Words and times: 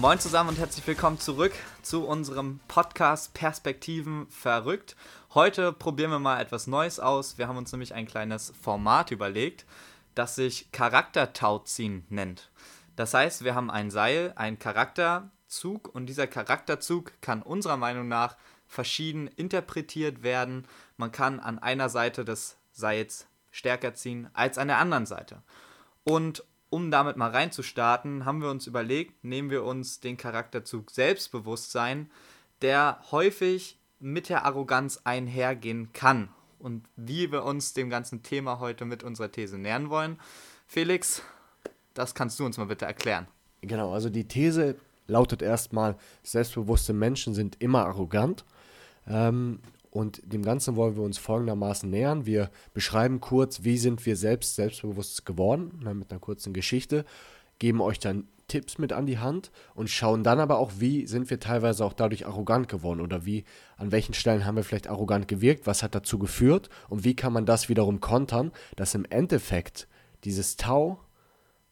Moin 0.00 0.18
zusammen 0.18 0.48
und 0.48 0.58
herzlich 0.58 0.86
willkommen 0.86 1.20
zurück 1.20 1.52
zu 1.82 2.06
unserem 2.06 2.58
Podcast 2.68 3.34
Perspektiven 3.34 4.26
verrückt. 4.30 4.96
Heute 5.34 5.74
probieren 5.74 6.10
wir 6.10 6.18
mal 6.18 6.40
etwas 6.40 6.66
Neues 6.66 6.98
aus. 6.98 7.36
Wir 7.36 7.48
haben 7.48 7.58
uns 7.58 7.70
nämlich 7.70 7.92
ein 7.92 8.06
kleines 8.06 8.54
Format 8.62 9.10
überlegt, 9.10 9.66
das 10.14 10.36
sich 10.36 10.72
Charaktertauziehen 10.72 12.06
nennt. 12.08 12.50
Das 12.96 13.12
heißt, 13.12 13.44
wir 13.44 13.54
haben 13.54 13.70
ein 13.70 13.90
Seil, 13.90 14.32
einen 14.36 14.58
Charakterzug 14.58 15.94
und 15.94 16.06
dieser 16.06 16.26
Charakterzug 16.26 17.12
kann 17.20 17.42
unserer 17.42 17.76
Meinung 17.76 18.08
nach 18.08 18.38
verschieden 18.68 19.28
interpretiert 19.28 20.22
werden. 20.22 20.66
Man 20.96 21.12
kann 21.12 21.40
an 21.40 21.58
einer 21.58 21.90
Seite 21.90 22.24
des 22.24 22.56
Seils 22.72 23.26
stärker 23.50 23.92
ziehen 23.92 24.30
als 24.32 24.56
an 24.56 24.68
der 24.68 24.78
anderen 24.78 25.04
Seite. 25.04 25.42
Und 26.04 26.42
um 26.70 26.90
damit 26.90 27.16
mal 27.16 27.30
reinzustarten, 27.30 28.24
haben 28.24 28.40
wir 28.40 28.50
uns 28.50 28.66
überlegt, 28.66 29.24
nehmen 29.24 29.50
wir 29.50 29.64
uns 29.64 30.00
den 30.00 30.16
Charakterzug 30.16 30.90
Selbstbewusstsein, 30.90 32.10
der 32.62 33.00
häufig 33.10 33.78
mit 33.98 34.28
der 34.28 34.44
Arroganz 34.44 35.00
einhergehen 35.04 35.92
kann. 35.92 36.28
Und 36.58 36.84
wie 36.96 37.32
wir 37.32 37.44
uns 37.44 37.72
dem 37.72 37.90
ganzen 37.90 38.22
Thema 38.22 38.60
heute 38.60 38.84
mit 38.84 39.02
unserer 39.02 39.32
These 39.32 39.58
nähern 39.58 39.90
wollen. 39.90 40.18
Felix, 40.66 41.22
das 41.94 42.14
kannst 42.14 42.38
du 42.38 42.46
uns 42.46 42.58
mal 42.58 42.66
bitte 42.66 42.84
erklären. 42.84 43.26
Genau, 43.62 43.92
also 43.92 44.08
die 44.08 44.28
These 44.28 44.76
lautet 45.06 45.42
erstmal, 45.42 45.96
selbstbewusste 46.22 46.92
Menschen 46.92 47.34
sind 47.34 47.60
immer 47.60 47.86
arrogant. 47.86 48.44
Ähm, 49.06 49.60
und 49.90 50.20
dem 50.24 50.42
Ganzen 50.42 50.76
wollen 50.76 50.96
wir 50.96 51.02
uns 51.02 51.18
folgendermaßen 51.18 51.90
nähern. 51.90 52.26
Wir 52.26 52.50
beschreiben 52.74 53.20
kurz, 53.20 53.64
wie 53.64 53.76
sind 53.76 54.04
wir 54.06 54.16
selbst 54.16 54.54
selbstbewusst 54.54 55.26
geworden, 55.26 55.80
ne, 55.82 55.94
mit 55.94 56.10
einer 56.10 56.20
kurzen 56.20 56.52
Geschichte, 56.52 57.04
geben 57.58 57.80
euch 57.80 57.98
dann 57.98 58.28
Tipps 58.46 58.78
mit 58.78 58.92
an 58.92 59.06
die 59.06 59.18
Hand 59.18 59.52
und 59.74 59.90
schauen 59.90 60.24
dann 60.24 60.40
aber 60.40 60.58
auch, 60.58 60.72
wie 60.78 61.06
sind 61.06 61.30
wir 61.30 61.38
teilweise 61.38 61.84
auch 61.84 61.92
dadurch 61.92 62.26
arrogant 62.26 62.68
geworden 62.68 63.00
oder 63.00 63.24
wie, 63.24 63.44
an 63.76 63.92
welchen 63.92 64.14
Stellen 64.14 64.44
haben 64.44 64.56
wir 64.56 64.64
vielleicht 64.64 64.88
arrogant 64.88 65.28
gewirkt, 65.28 65.66
was 65.66 65.82
hat 65.82 65.94
dazu 65.94 66.18
geführt 66.18 66.68
und 66.88 67.04
wie 67.04 67.14
kann 67.14 67.32
man 67.32 67.46
das 67.46 67.68
wiederum 67.68 68.00
kontern, 68.00 68.50
dass 68.76 68.94
im 68.94 69.04
Endeffekt 69.04 69.86
dieses 70.24 70.56
Tau 70.56 71.00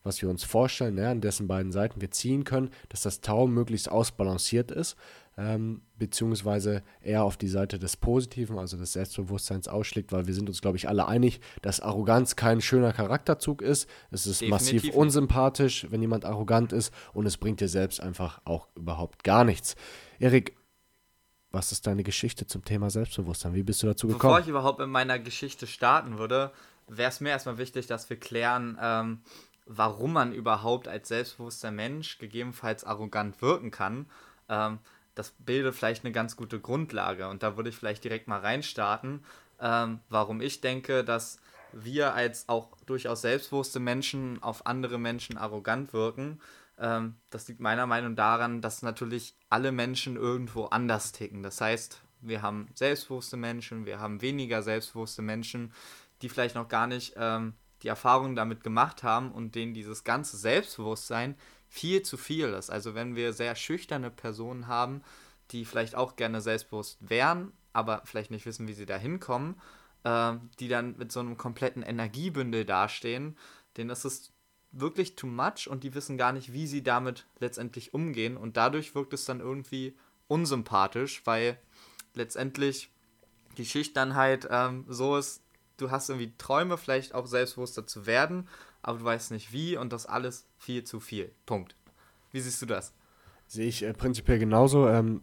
was 0.05 0.23
wir 0.23 0.31
uns 0.31 0.43
vorstellen, 0.43 0.95
ne, 0.95 1.09
an 1.09 1.21
dessen 1.21 1.47
beiden 1.47 1.71
Seiten 1.71 2.00
wir 2.00 2.11
ziehen 2.11 2.45
können, 2.45 2.71
dass 2.89 3.03
das 3.03 3.21
Tau 3.21 3.47
möglichst 3.47 3.91
ausbalanciert 3.91 4.71
ist, 4.71 4.97
ähm, 5.39 5.83
beziehungsweise 5.97 6.83
eher 7.00 7.22
auf 7.22 7.36
die 7.36 7.47
Seite 7.47 7.78
des 7.78 7.97
Positiven, 7.97 8.58
also 8.58 8.77
des 8.77 8.94
Selbstbewusstseins 8.94 9.69
ausschlägt, 9.69 10.11
weil 10.11 10.27
wir 10.27 10.34
sind 10.34 10.48
uns, 10.48 10.61
glaube 10.61 10.77
ich, 10.77 10.89
alle 10.89 11.06
einig, 11.06 11.41
dass 11.62 11.78
Arroganz 11.78 12.34
kein 12.34 12.61
schöner 12.61 12.92
Charakterzug 12.92 13.62
ist. 13.62 13.89
Es 14.11 14.27
ist 14.27 14.41
Definitiv 14.41 14.83
massiv 14.83 14.94
unsympathisch, 14.94 15.86
wenn 15.91 16.03
jemand 16.03 16.25
arrogant 16.25 16.72
ist 16.72 16.92
und 17.12 17.25
es 17.25 17.36
bringt 17.36 17.61
dir 17.61 17.69
selbst 17.69 18.00
einfach 18.00 18.41
auch 18.44 18.66
überhaupt 18.75 19.22
gar 19.22 19.44
nichts. 19.44 19.77
Erik, 20.19 20.56
was 21.53 21.70
ist 21.70 21.86
deine 21.86 22.03
Geschichte 22.03 22.47
zum 22.48 22.64
Thema 22.64 22.91
Selbstbewusstsein? 22.91 23.55
Wie 23.55 23.62
bist 23.62 23.81
du 23.84 23.86
dazu 23.86 24.09
gekommen? 24.09 24.33
Bevor 24.33 24.41
ich 24.41 24.48
überhaupt 24.48 24.81
in 24.81 24.91
meiner 24.91 25.20
Geschichte 25.20 25.69
starten 25.69 26.19
würde, 26.19 26.50
wäre 26.89 27.11
es 27.11 27.20
mir 27.20 27.31
erstmal 27.31 27.59
wichtig, 27.59 27.86
dass 27.86 28.11
wir 28.11 28.19
klären, 28.19 28.77
ähm, 28.83 29.20
warum 29.66 30.14
man 30.14 30.33
überhaupt 30.33 30.89
als 30.89 31.06
selbstbewusster 31.09 31.70
Mensch 31.70 32.19
gegebenenfalls 32.19 32.83
arrogant 32.83 33.41
wirken 33.41 33.70
kann. 33.70 34.06
Ähm, 34.48 34.81
das 35.19 35.31
bildet 35.31 35.75
vielleicht 35.75 36.05
eine 36.05 36.13
ganz 36.13 36.37
gute 36.37 36.61
Grundlage. 36.61 37.29
Und 37.29 37.43
da 37.43 37.57
würde 37.57 37.71
ich 37.71 37.77
vielleicht 37.77 38.05
direkt 38.05 38.29
mal 38.29 38.39
reinstarten, 38.39 39.25
ähm, 39.61 39.99
warum 40.09 40.41
ich 40.41 40.61
denke, 40.61 41.03
dass 41.03 41.41
wir 41.73 42.15
als 42.15 42.49
auch 42.49 42.69
durchaus 42.87 43.23
selbstbewusste 43.23 43.81
Menschen 43.81 44.41
auf 44.43 44.67
andere 44.67 44.97
Menschen 44.99 45.37
arrogant 45.37 45.93
wirken. 45.93 46.41
Ähm, 46.78 47.17
das 47.31 47.49
liegt 47.49 47.59
meiner 47.59 47.87
Meinung 47.87 48.12
nach 48.12 48.39
daran, 48.39 48.62
dass 48.62 48.83
natürlich 48.83 49.34
alle 49.51 49.73
Menschen 49.73 50.15
irgendwo 50.15 50.67
anders 50.67 51.11
ticken. 51.11 51.43
Das 51.43 51.61
heißt, 51.61 52.01
wir 52.21 52.43
haben 52.43 52.69
selbstbewusste 52.75 53.37
Menschen, 53.37 53.87
wir 53.87 53.99
haben 53.99 54.23
weniger 54.23 54.62
selbstbewusste 54.62 55.23
Menschen, 55.23 55.73
die 56.23 56.28
vielleicht 56.28 56.55
noch 56.55 56.69
gar 56.69 56.87
nicht 56.87 57.15
ähm, 57.17 57.55
die 57.83 57.89
Erfahrungen 57.89 58.37
damit 58.37 58.62
gemacht 58.62 59.03
haben 59.03 59.33
und 59.33 59.57
denen 59.57 59.75
dieses 59.75 60.05
ganze 60.05 60.37
Selbstbewusstsein 60.37 61.34
viel 61.69 62.03
zu 62.03 62.17
viel 62.17 62.49
ist. 62.49 62.71
Also 62.71 62.95
wenn 62.95 63.15
wir 63.15 63.33
sehr 63.33 63.55
schüchterne 63.55 64.11
Personen 64.11 64.67
haben, 64.67 65.03
die 65.51 65.65
vielleicht 65.65 65.95
auch 65.95 66.17
gerne 66.17 66.41
selbstbewusst 66.41 66.99
wären, 67.01 67.53
aber 67.73 68.03
vielleicht 68.05 68.31
nicht 68.31 68.47
wissen, 68.47 68.69
wie 68.69 68.73
sie 68.73 68.87
da 68.87 68.97
hinkommen, 68.97 69.61
äh, 70.05 70.34
die 70.59 70.69
dann 70.69 70.97
mit 70.97 71.12
so 71.12 71.21
einem 71.21 71.37
kompletten 71.37 71.83
Energiebündel 71.83 72.65
dastehen, 72.65 73.37
denen 73.77 73.91
ist 73.91 74.05
es 74.05 74.33
wirklich 74.71 75.17
too 75.17 75.27
much 75.27 75.69
und 75.69 75.84
die 75.84 75.95
wissen 75.95 76.19
gar 76.19 76.33
nicht, 76.33 76.53
wie 76.53 76.67
sie 76.67 76.83
damit 76.83 77.27
letztendlich 77.39 77.95
umgehen 77.95 78.37
und 78.37 78.57
dadurch 78.57 78.95
wirkt 78.95 79.15
es 79.15 79.25
dann 79.25 79.41
irgendwie 79.41 79.97
unsympathisch, 80.27 81.23
weil 81.25 81.59
letztendlich 82.15 82.91
die 83.57 83.65
Schüchternheit 83.65 84.47
ähm, 84.51 84.84
so 84.89 85.17
ist, 85.17 85.43
du 85.78 85.91
hast 85.91 86.11
irgendwie 86.11 86.34
Träume, 86.37 86.77
vielleicht 86.77 87.15
auch 87.15 87.27
selbstbewusster 87.27 87.87
zu 87.87 88.06
werden, 88.06 88.47
aber 88.83 88.99
du 88.99 89.05
weißt 89.05 89.31
nicht 89.31 89.53
wie 89.53 89.77
und 89.77 89.93
das 89.93 90.06
alles 90.06 90.47
viel 90.59 90.84
zu 90.84 91.00
viel. 91.00 91.33
Punkt. 91.47 91.75
Wie 92.31 92.41
siehst 92.41 92.61
du 92.61 92.66
das? 92.66 92.93
Sehe 93.47 93.66
ich 93.66 93.83
äh, 93.83 93.94
prinzipiell 93.94 94.39
genauso. 94.39 94.89
Ähm, 94.89 95.22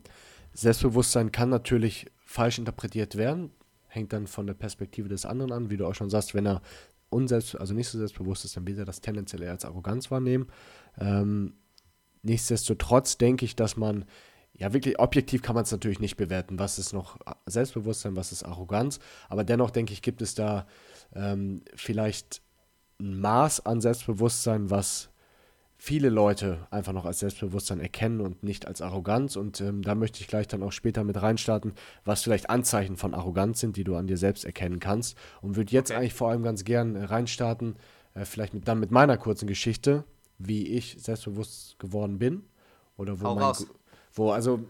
Selbstbewusstsein 0.54 1.32
kann 1.32 1.50
natürlich 1.50 2.08
falsch 2.26 2.58
interpretiert 2.58 3.16
werden, 3.16 3.52
hängt 3.88 4.14
dann 4.14 4.26
von 4.26 4.48
der 4.48 4.54
Perspektive 4.56 5.10
des 5.10 5.26
anderen 5.26 5.52
an, 5.52 5.70
wie 5.70 5.78
du 5.78 5.86
auch 5.86 5.94
schon 5.94 6.10
sagst, 6.10 6.34
wenn 6.34 6.48
er 6.48 6.62
unselbst, 7.10 7.60
also 7.60 7.74
nicht 7.74 7.90
so 7.90 7.98
selbstbewusst 7.98 8.46
ist, 8.46 8.58
dann 8.58 8.66
wird 8.66 8.80
er 8.80 8.86
das 8.86 9.02
tendenziell 9.02 9.44
eher 9.44 9.52
als 9.52 9.66
Arroganz 9.66 10.10
wahrnehmen. 10.12 10.48
Ähm, 10.98 11.54
nichtsdestotrotz 12.24 13.18
denke 13.18 13.46
ich, 13.46 13.56
dass 13.56 13.78
man 13.78 14.06
ja, 14.58 14.74
wirklich 14.74 15.00
objektiv 15.00 15.42
kann 15.42 15.56
man 15.56 15.64
es 15.64 15.72
natürlich 15.72 16.00
nicht 16.00 16.16
bewerten. 16.16 16.60
Was 16.60 16.80
ist 16.80 16.94
noch 16.94 17.18
Selbstbewusstsein, 17.46 18.16
was 18.16 18.32
ist 18.32 18.44
Arroganz? 18.44 19.00
Aber 19.30 19.44
dennoch 19.44 19.70
denke 19.70 19.94
ich, 19.94 20.02
gibt 20.02 20.22
es 20.22 20.34
da 20.36 20.66
ähm, 21.14 21.62
vielleicht 21.76 22.42
ein 23.00 23.20
Maß 23.20 23.66
an 23.66 23.82
Selbstbewusstsein, 23.82 24.70
was 24.70 25.10
viele 25.78 26.10
Leute 26.10 26.68
einfach 26.72 26.94
noch 26.94 27.06
als 27.06 27.20
Selbstbewusstsein 27.20 27.82
erkennen 27.82 28.22
und 28.22 28.44
nicht 28.44 28.66
als 28.66 28.82
Arroganz. 28.82 29.36
Und 29.36 29.60
ähm, 29.60 29.82
da 29.82 29.94
möchte 29.94 30.22
ich 30.22 30.28
gleich 30.28 30.48
dann 30.48 30.64
auch 30.64 30.72
später 30.72 31.04
mit 31.04 31.22
reinstarten, 31.22 31.74
was 32.06 32.24
vielleicht 32.24 32.50
Anzeichen 32.50 32.96
von 32.96 33.14
Arroganz 33.14 33.60
sind, 33.60 33.76
die 33.76 33.84
du 33.84 33.96
an 33.96 34.08
dir 34.08 34.18
selbst 34.18 34.46
erkennen 34.46 34.80
kannst. 34.80 35.18
Und 35.42 35.58
würde 35.58 35.74
jetzt 35.74 35.92
okay. 35.92 36.00
eigentlich 36.00 36.14
vor 36.14 36.30
allem 36.30 36.44
ganz 36.44 36.64
gern 36.64 36.96
äh, 36.96 37.04
reinstarten, 37.04 37.76
äh, 38.14 38.24
vielleicht 38.24 38.54
mit, 38.54 38.68
dann 38.68 38.80
mit 38.80 38.92
meiner 38.92 39.18
kurzen 39.18 39.48
Geschichte, 39.48 40.06
wie 40.38 40.68
ich 40.70 40.96
selbstbewusst 40.98 41.78
geworden 41.78 42.20
bin. 42.20 42.44
Oder 42.98 43.20
wo 43.20 43.26
Hau 43.26 43.36
mein, 43.36 43.44
raus. 43.44 43.68
Wo, 44.16 44.32
also, 44.32 44.62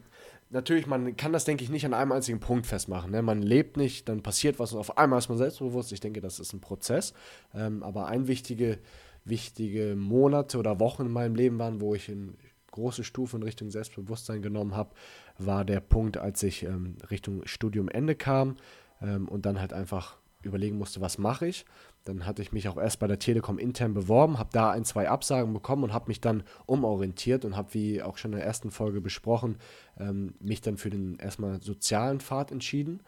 natürlich, 0.50 0.88
man 0.88 1.16
kann 1.16 1.33
das, 1.33 1.45
denke 1.45 1.63
ich, 1.63 1.69
nicht 1.69 1.85
an 1.85 1.94
einem 1.94 2.11
einzigen 2.11 2.39
Punkt 2.39 2.66
festmachen. 2.66 3.11
Ne? 3.11 3.22
Man 3.22 3.41
lebt 3.41 3.78
nicht, 3.78 4.09
dann 4.09 4.23
passiert 4.23 4.59
was 4.59 4.73
und 4.73 4.79
auf 4.79 4.97
einmal 4.97 5.19
ist 5.19 5.29
man 5.29 5.38
selbstbewusst. 5.38 5.91
Ich 5.91 6.00
denke, 6.00 6.22
das 6.22 6.39
ist 6.39 6.53
ein 6.53 6.61
Prozess. 6.61 7.13
Ähm, 7.53 7.84
aber 7.84 8.07
ein 8.07 8.28
wichtige, 8.28 8.79
wichtige 9.23 9.95
Monate 9.95 10.57
oder 10.57 10.79
Wochen 10.79 11.03
in 11.03 11.11
meinem 11.11 11.35
Leben 11.35 11.59
waren, 11.59 11.81
wo 11.81 11.95
ich 11.95 12.09
in 12.09 12.38
große 12.72 13.03
Stufen 13.03 13.41
Richtung 13.41 13.72
Selbstbewusstsein 13.72 14.41
genommen 14.41 14.75
habe, 14.75 14.94
war 15.38 15.63
der 15.63 15.79
Punkt, 15.79 16.17
als 16.17 16.44
ich 16.44 16.63
ähm, 16.63 16.97
Richtung 17.09 17.45
Studiumende 17.45 18.16
kam 18.16 18.57
ähm, 19.01 19.28
und 19.28 19.45
dann 19.45 19.59
halt 19.59 19.73
einfach 19.73 20.17
überlegen 20.45 20.78
musste, 20.78 21.01
was 21.01 21.17
mache 21.17 21.47
ich. 21.47 21.66
Dann 22.06 22.25
hatte 22.25 22.41
ich 22.41 22.51
mich 22.51 22.69
auch 22.69 22.78
erst 22.78 23.00
bei 23.00 23.07
der 23.07 23.19
Telekom 23.19 23.57
intern 23.57 23.94
beworben, 23.94 24.38
habe 24.38 24.50
da 24.53 24.72
ein, 24.72 24.85
zwei 24.85 25.09
Absagen 25.09 25.53
bekommen 25.53 25.83
und 25.83 25.94
habe 25.94 26.07
mich 26.07 26.22
dann 26.22 26.44
umorientiert 26.66 27.45
und 27.45 27.57
habe, 27.57 27.73
wie 27.73 28.01
auch 28.01 28.17
schon 28.17 28.31
in 28.33 28.38
der 28.38 28.45
ersten 28.45 28.72
Folge 28.72 29.01
besprochen, 29.01 29.57
ähm, 30.00 30.35
mich 30.39 30.61
dann 30.61 30.78
für 30.78 30.89
den 30.89 31.17
erstmal 31.17 31.61
sozialen 31.61 32.19
Pfad 32.19 32.51
entschieden. 32.51 33.02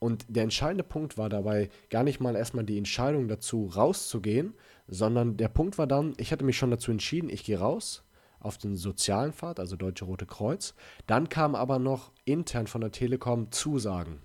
Und 0.00 0.24
der 0.28 0.44
entscheidende 0.44 0.82
Punkt 0.82 1.18
war 1.18 1.28
dabei 1.28 1.68
gar 1.90 2.02
nicht 2.02 2.20
mal 2.20 2.34
erstmal 2.34 2.64
die 2.64 2.78
Entscheidung 2.78 3.28
dazu, 3.28 3.66
rauszugehen, 3.66 4.54
sondern 4.88 5.36
der 5.36 5.48
Punkt 5.48 5.78
war 5.78 5.86
dann, 5.86 6.14
ich 6.16 6.32
hatte 6.32 6.44
mich 6.44 6.56
schon 6.56 6.70
dazu 6.70 6.90
entschieden, 6.90 7.30
ich 7.30 7.44
gehe 7.44 7.58
raus 7.58 8.02
auf 8.40 8.56
den 8.56 8.76
sozialen 8.76 9.32
Pfad, 9.32 9.60
also 9.60 9.76
Deutsche 9.76 10.06
Rote 10.06 10.26
Kreuz. 10.26 10.74
Dann 11.06 11.28
kam 11.28 11.54
aber 11.54 11.78
noch 11.78 12.10
intern 12.24 12.66
von 12.66 12.80
der 12.80 12.90
Telekom 12.90 13.52
Zusagen 13.52 14.20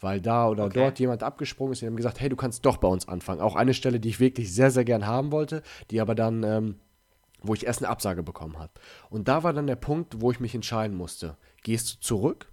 weil 0.00 0.20
da 0.20 0.48
oder 0.48 0.64
okay. 0.64 0.78
dort 0.78 0.98
jemand 0.98 1.22
abgesprungen 1.22 1.72
ist 1.72 1.82
und 1.82 1.88
haben 1.88 1.96
gesagt, 1.96 2.20
hey, 2.20 2.28
du 2.28 2.36
kannst 2.36 2.64
doch 2.64 2.76
bei 2.76 2.88
uns 2.88 3.08
anfangen. 3.08 3.40
Auch 3.40 3.56
eine 3.56 3.74
Stelle, 3.74 4.00
die 4.00 4.08
ich 4.08 4.20
wirklich 4.20 4.52
sehr, 4.52 4.70
sehr 4.70 4.84
gern 4.84 5.06
haben 5.06 5.32
wollte, 5.32 5.62
die 5.90 6.00
aber 6.00 6.14
dann, 6.14 6.42
ähm, 6.42 6.76
wo 7.42 7.54
ich 7.54 7.66
erst 7.66 7.82
eine 7.82 7.90
Absage 7.90 8.22
bekommen 8.22 8.58
habe. 8.58 8.72
Und 9.10 9.28
da 9.28 9.42
war 9.42 9.52
dann 9.52 9.66
der 9.66 9.76
Punkt, 9.76 10.20
wo 10.20 10.30
ich 10.30 10.40
mich 10.40 10.54
entscheiden 10.54 10.96
musste. 10.96 11.36
Gehst 11.62 11.94
du 11.94 12.00
zurück? 12.00 12.52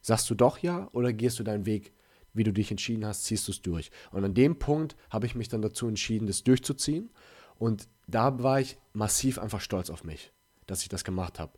Sagst 0.00 0.30
du 0.30 0.34
doch 0.34 0.58
ja 0.58 0.88
oder 0.92 1.12
gehst 1.12 1.38
du 1.38 1.42
deinen 1.42 1.66
Weg, 1.66 1.92
wie 2.32 2.44
du 2.44 2.52
dich 2.52 2.70
entschieden 2.70 3.04
hast, 3.06 3.24
ziehst 3.24 3.48
du 3.48 3.52
es 3.52 3.62
durch? 3.62 3.90
Und 4.12 4.24
an 4.24 4.34
dem 4.34 4.58
Punkt 4.58 4.96
habe 5.10 5.26
ich 5.26 5.34
mich 5.34 5.48
dann 5.48 5.62
dazu 5.62 5.88
entschieden, 5.88 6.26
das 6.26 6.44
durchzuziehen. 6.44 7.10
Und 7.58 7.88
da 8.06 8.42
war 8.42 8.60
ich 8.60 8.76
massiv 8.92 9.38
einfach 9.38 9.60
stolz 9.60 9.90
auf 9.90 10.04
mich, 10.04 10.32
dass 10.66 10.82
ich 10.82 10.88
das 10.88 11.02
gemacht 11.02 11.40
habe. 11.40 11.52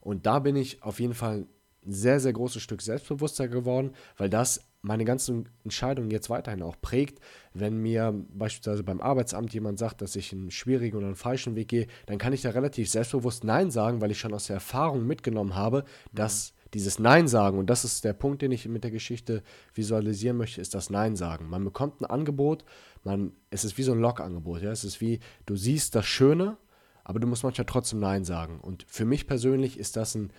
Und 0.00 0.26
da 0.26 0.40
bin 0.40 0.56
ich 0.56 0.82
auf 0.82 0.98
jeden 0.98 1.14
Fall 1.14 1.46
sehr, 1.86 2.20
sehr 2.20 2.32
großes 2.32 2.62
Stück 2.62 2.82
selbstbewusster 2.82 3.48
geworden, 3.48 3.92
weil 4.16 4.30
das 4.30 4.60
meine 4.82 5.04
ganzen 5.04 5.48
Entscheidungen 5.62 6.10
jetzt 6.10 6.28
weiterhin 6.28 6.62
auch 6.62 6.76
prägt. 6.80 7.20
Wenn 7.54 7.78
mir 7.78 8.12
beispielsweise 8.34 8.82
beim 8.82 9.00
Arbeitsamt 9.00 9.54
jemand 9.54 9.78
sagt, 9.78 10.02
dass 10.02 10.16
ich 10.16 10.32
einen 10.32 10.50
schwierigen 10.50 10.96
oder 10.96 11.06
einen 11.06 11.16
falschen 11.16 11.54
Weg 11.54 11.68
gehe, 11.68 11.86
dann 12.06 12.18
kann 12.18 12.32
ich 12.32 12.42
da 12.42 12.50
relativ 12.50 12.90
selbstbewusst 12.90 13.44
Nein 13.44 13.70
sagen, 13.70 14.00
weil 14.00 14.10
ich 14.10 14.18
schon 14.18 14.34
aus 14.34 14.48
der 14.48 14.54
Erfahrung 14.54 15.06
mitgenommen 15.06 15.54
habe, 15.54 15.84
dass 16.12 16.52
mhm. 16.52 16.70
dieses 16.74 16.98
Nein 16.98 17.28
sagen, 17.28 17.58
und 17.58 17.70
das 17.70 17.84
ist 17.84 18.04
der 18.04 18.12
Punkt, 18.12 18.42
den 18.42 18.50
ich 18.50 18.66
mit 18.66 18.82
der 18.82 18.90
Geschichte 18.90 19.42
visualisieren 19.72 20.36
möchte, 20.36 20.60
ist 20.60 20.74
das 20.74 20.90
Nein 20.90 21.14
sagen. 21.14 21.48
Man 21.48 21.64
bekommt 21.64 22.00
ein 22.00 22.06
Angebot, 22.06 22.64
man, 23.04 23.32
es 23.50 23.64
ist 23.64 23.78
wie 23.78 23.84
so 23.84 23.92
ein 23.92 24.00
Log-Angebot. 24.00 24.62
Ja? 24.62 24.72
Es 24.72 24.84
ist 24.84 25.00
wie, 25.00 25.20
du 25.46 25.54
siehst 25.54 25.94
das 25.94 26.06
Schöne, 26.06 26.56
aber 27.04 27.20
du 27.20 27.28
musst 27.28 27.44
manchmal 27.44 27.66
trotzdem 27.66 28.00
Nein 28.00 28.24
sagen. 28.24 28.58
Und 28.60 28.84
für 28.88 29.04
mich 29.04 29.28
persönlich 29.28 29.78
ist 29.78 29.96
das 29.96 30.16
ein 30.16 30.32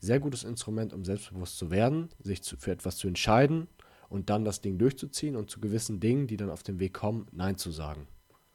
sehr 0.00 0.20
gutes 0.20 0.44
Instrument, 0.44 0.92
um 0.92 1.04
selbstbewusst 1.04 1.58
zu 1.58 1.70
werden, 1.70 2.10
sich 2.22 2.42
zu, 2.42 2.56
für 2.56 2.72
etwas 2.72 2.96
zu 2.96 3.08
entscheiden 3.08 3.68
und 4.08 4.30
dann 4.30 4.44
das 4.44 4.60
Ding 4.60 4.78
durchzuziehen 4.78 5.36
und 5.36 5.50
zu 5.50 5.60
gewissen 5.60 6.00
Dingen, 6.00 6.26
die 6.26 6.36
dann 6.36 6.50
auf 6.50 6.62
dem 6.62 6.78
Weg 6.78 6.94
kommen, 6.94 7.26
Nein 7.32 7.56
zu 7.56 7.70
sagen. 7.70 8.06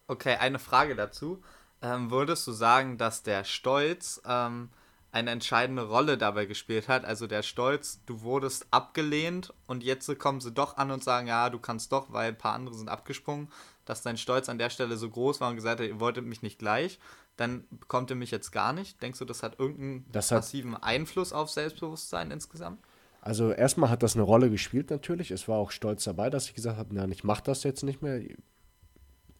Okay, 0.07 0.35
eine 0.35 0.59
Frage 0.59 0.95
dazu. 0.95 1.41
Ähm, 1.81 2.11
würdest 2.11 2.45
du 2.45 2.51
sagen, 2.51 2.97
dass 2.97 3.23
der 3.23 3.43
Stolz 3.43 4.21
ähm, 4.25 4.69
eine 5.11 5.31
entscheidende 5.31 5.87
Rolle 5.87 6.17
dabei 6.17 6.45
gespielt 6.45 6.87
hat? 6.87 7.05
Also 7.05 7.27
der 7.27 7.43
Stolz, 7.43 8.01
du 8.05 8.21
wurdest 8.21 8.67
abgelehnt 8.71 9.53
und 9.67 9.83
jetzt 9.83 10.19
kommen 10.19 10.41
sie 10.41 10.51
doch 10.51 10.77
an 10.77 10.91
und 10.91 11.03
sagen, 11.03 11.27
ja, 11.27 11.49
du 11.49 11.59
kannst 11.59 11.91
doch, 11.91 12.13
weil 12.13 12.29
ein 12.29 12.37
paar 12.37 12.53
andere 12.53 12.75
sind 12.75 12.89
abgesprungen, 12.89 13.49
dass 13.85 14.03
dein 14.03 14.17
Stolz 14.17 14.47
an 14.47 14.59
der 14.59 14.69
Stelle 14.69 14.95
so 14.95 15.09
groß 15.09 15.41
war 15.41 15.49
und 15.49 15.55
gesagt 15.55 15.79
hat, 15.79 15.87
ihr 15.87 15.99
wolltet 15.99 16.25
mich 16.25 16.43
nicht 16.43 16.59
gleich 16.59 16.99
dann 17.41 17.65
bekommt 17.71 18.09
ihr 18.11 18.15
mich 18.15 18.31
jetzt 18.31 18.51
gar 18.51 18.71
nicht. 18.71 19.01
Denkst 19.01 19.19
du, 19.19 19.25
das 19.25 19.43
hat 19.43 19.59
irgendeinen 19.59 20.05
das 20.11 20.31
massiven 20.31 20.75
Einfluss 20.75 21.33
auf 21.33 21.49
Selbstbewusstsein 21.49 22.31
insgesamt? 22.31 22.79
Also 23.19 23.51
erstmal 23.51 23.89
hat 23.89 24.03
das 24.03 24.15
eine 24.15 24.23
Rolle 24.23 24.49
gespielt 24.49 24.89
natürlich. 24.89 25.31
Es 25.31 25.47
war 25.47 25.57
auch 25.57 25.71
stolz 25.71 26.03
dabei, 26.03 26.29
dass 26.29 26.45
ich 26.45 26.53
gesagt 26.53 26.77
habe, 26.77 26.93
nein, 26.95 27.11
ich 27.11 27.23
mache 27.23 27.43
das 27.43 27.63
jetzt 27.63 27.83
nicht 27.83 28.01
mehr. 28.01 28.21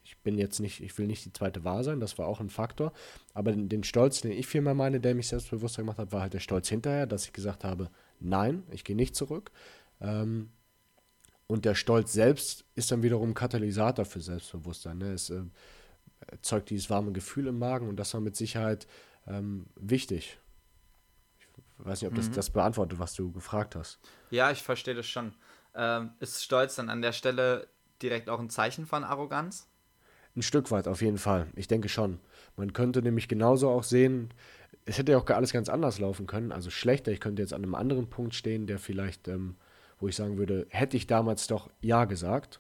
Ich 0.04 0.18
bin 0.24 0.38
jetzt 0.38 0.60
nicht, 0.60 0.82
ich 0.82 0.98
will 0.98 1.08
nicht 1.08 1.26
die 1.26 1.34
zweite 1.34 1.64
Wahl 1.64 1.84
sein, 1.84 2.00
das 2.00 2.18
war 2.18 2.28
auch 2.28 2.40
ein 2.40 2.50
Faktor. 2.50 2.92
Aber 3.34 3.52
den, 3.52 3.70
den 3.70 3.84
Stolz, 3.84 4.22
den 4.22 4.32
ich 4.32 4.48
vielmehr 4.48 4.74
meine, 4.74 5.00
der 5.00 5.16
mich 5.16 5.28
selbstbewusster 5.28 5.84
gemacht 5.84 6.00
hat, 6.00 6.12
war 6.12 6.22
halt 6.22 6.34
der 6.34 6.40
Stolz 6.40 6.70
hinterher, 6.70 7.06
dass 7.06 7.26
ich 7.26 7.34
gesagt 7.34 7.64
habe, 7.64 7.90
nein, 8.20 8.64
ich 8.72 8.84
gehe 8.84 8.96
nicht 8.96 9.16
zurück. 9.16 9.52
Ähm, 10.00 10.50
und 11.48 11.66
der 11.66 11.76
Stolz 11.76 12.14
selbst 12.14 12.66
ist 12.76 12.92
dann 12.92 13.04
wiederum 13.04 13.34
Katalysator 13.34 14.06
für 14.06 14.22
Selbstbewusstsein. 14.22 14.98
Ne? 14.98 15.14
Es, 15.14 15.30
äh, 15.30 15.44
erzeugt 16.28 16.70
dieses 16.70 16.90
warme 16.90 17.12
Gefühl 17.12 17.48
im 17.48 17.60
Magen 17.60 17.90
und 17.90 17.98
das 17.98 18.14
war 18.14 18.22
mit 18.22 18.36
Sicherheit 18.36 18.88
ähm, 19.28 19.66
wichtig. 19.76 20.38
Ich 21.80 21.86
weiß 21.86 22.02
nicht, 22.02 22.10
ob 22.10 22.16
das, 22.16 22.30
mhm. 22.30 22.34
das 22.34 22.50
beantwortet, 22.50 23.00
was 23.00 23.14
du 23.14 23.32
gefragt 23.32 23.76
hast. 23.76 24.00
Ja, 24.30 24.52
ich 24.52 24.62
verstehe 24.62 24.96
das 24.96 25.08
schon. 25.08 25.34
Ähm, 25.74 26.12
ist 26.20 26.44
Stolz 26.44 26.76
dann 26.76 26.90
an 26.90 27.02
der 27.02 27.12
Stelle 27.12 27.68
direkt 28.02 28.30
auch 28.30 28.40
ein 28.40 28.50
Zeichen 28.50 28.86
von 28.86 29.04
Arroganz? 29.04 29.68
Ein 30.36 30.42
Stück 30.42 30.72
weit, 30.72 30.88
auf 30.88 31.02
jeden 31.02 31.18
Fall. 31.18 31.48
Ich 31.56 31.68
denke 31.68 31.90
schon. 31.90 32.20
Man 32.56 32.74
könnte 32.74 33.02
nämlich 33.02 33.28
genauso 33.28 33.70
auch 33.70 33.84
sehen, 33.84 34.34
es 34.86 34.98
hätte 34.98 35.12
ja 35.12 35.18
auch 35.18 35.28
alles 35.30 35.54
ganz 35.54 35.70
anders 35.70 36.00
laufen 36.00 36.28
können, 36.28 36.52
also 36.52 36.70
schlechter. 36.70 37.12
Ich 37.12 37.20
könnte 37.20 37.42
jetzt 37.42 37.54
an 37.54 37.64
einem 37.64 37.76
anderen 37.76 38.10
Punkt 38.10 38.34
stehen, 38.34 38.68
der 38.68 38.80
vielleicht, 38.80 39.28
ähm, 39.28 39.56
wo 40.00 40.08
ich 40.08 40.16
sagen 40.16 40.38
würde, 40.38 40.68
hätte 40.70 40.98
ich 40.98 41.08
damals 41.08 41.48
doch 41.48 41.70
Ja 41.82 42.06
gesagt, 42.06 42.60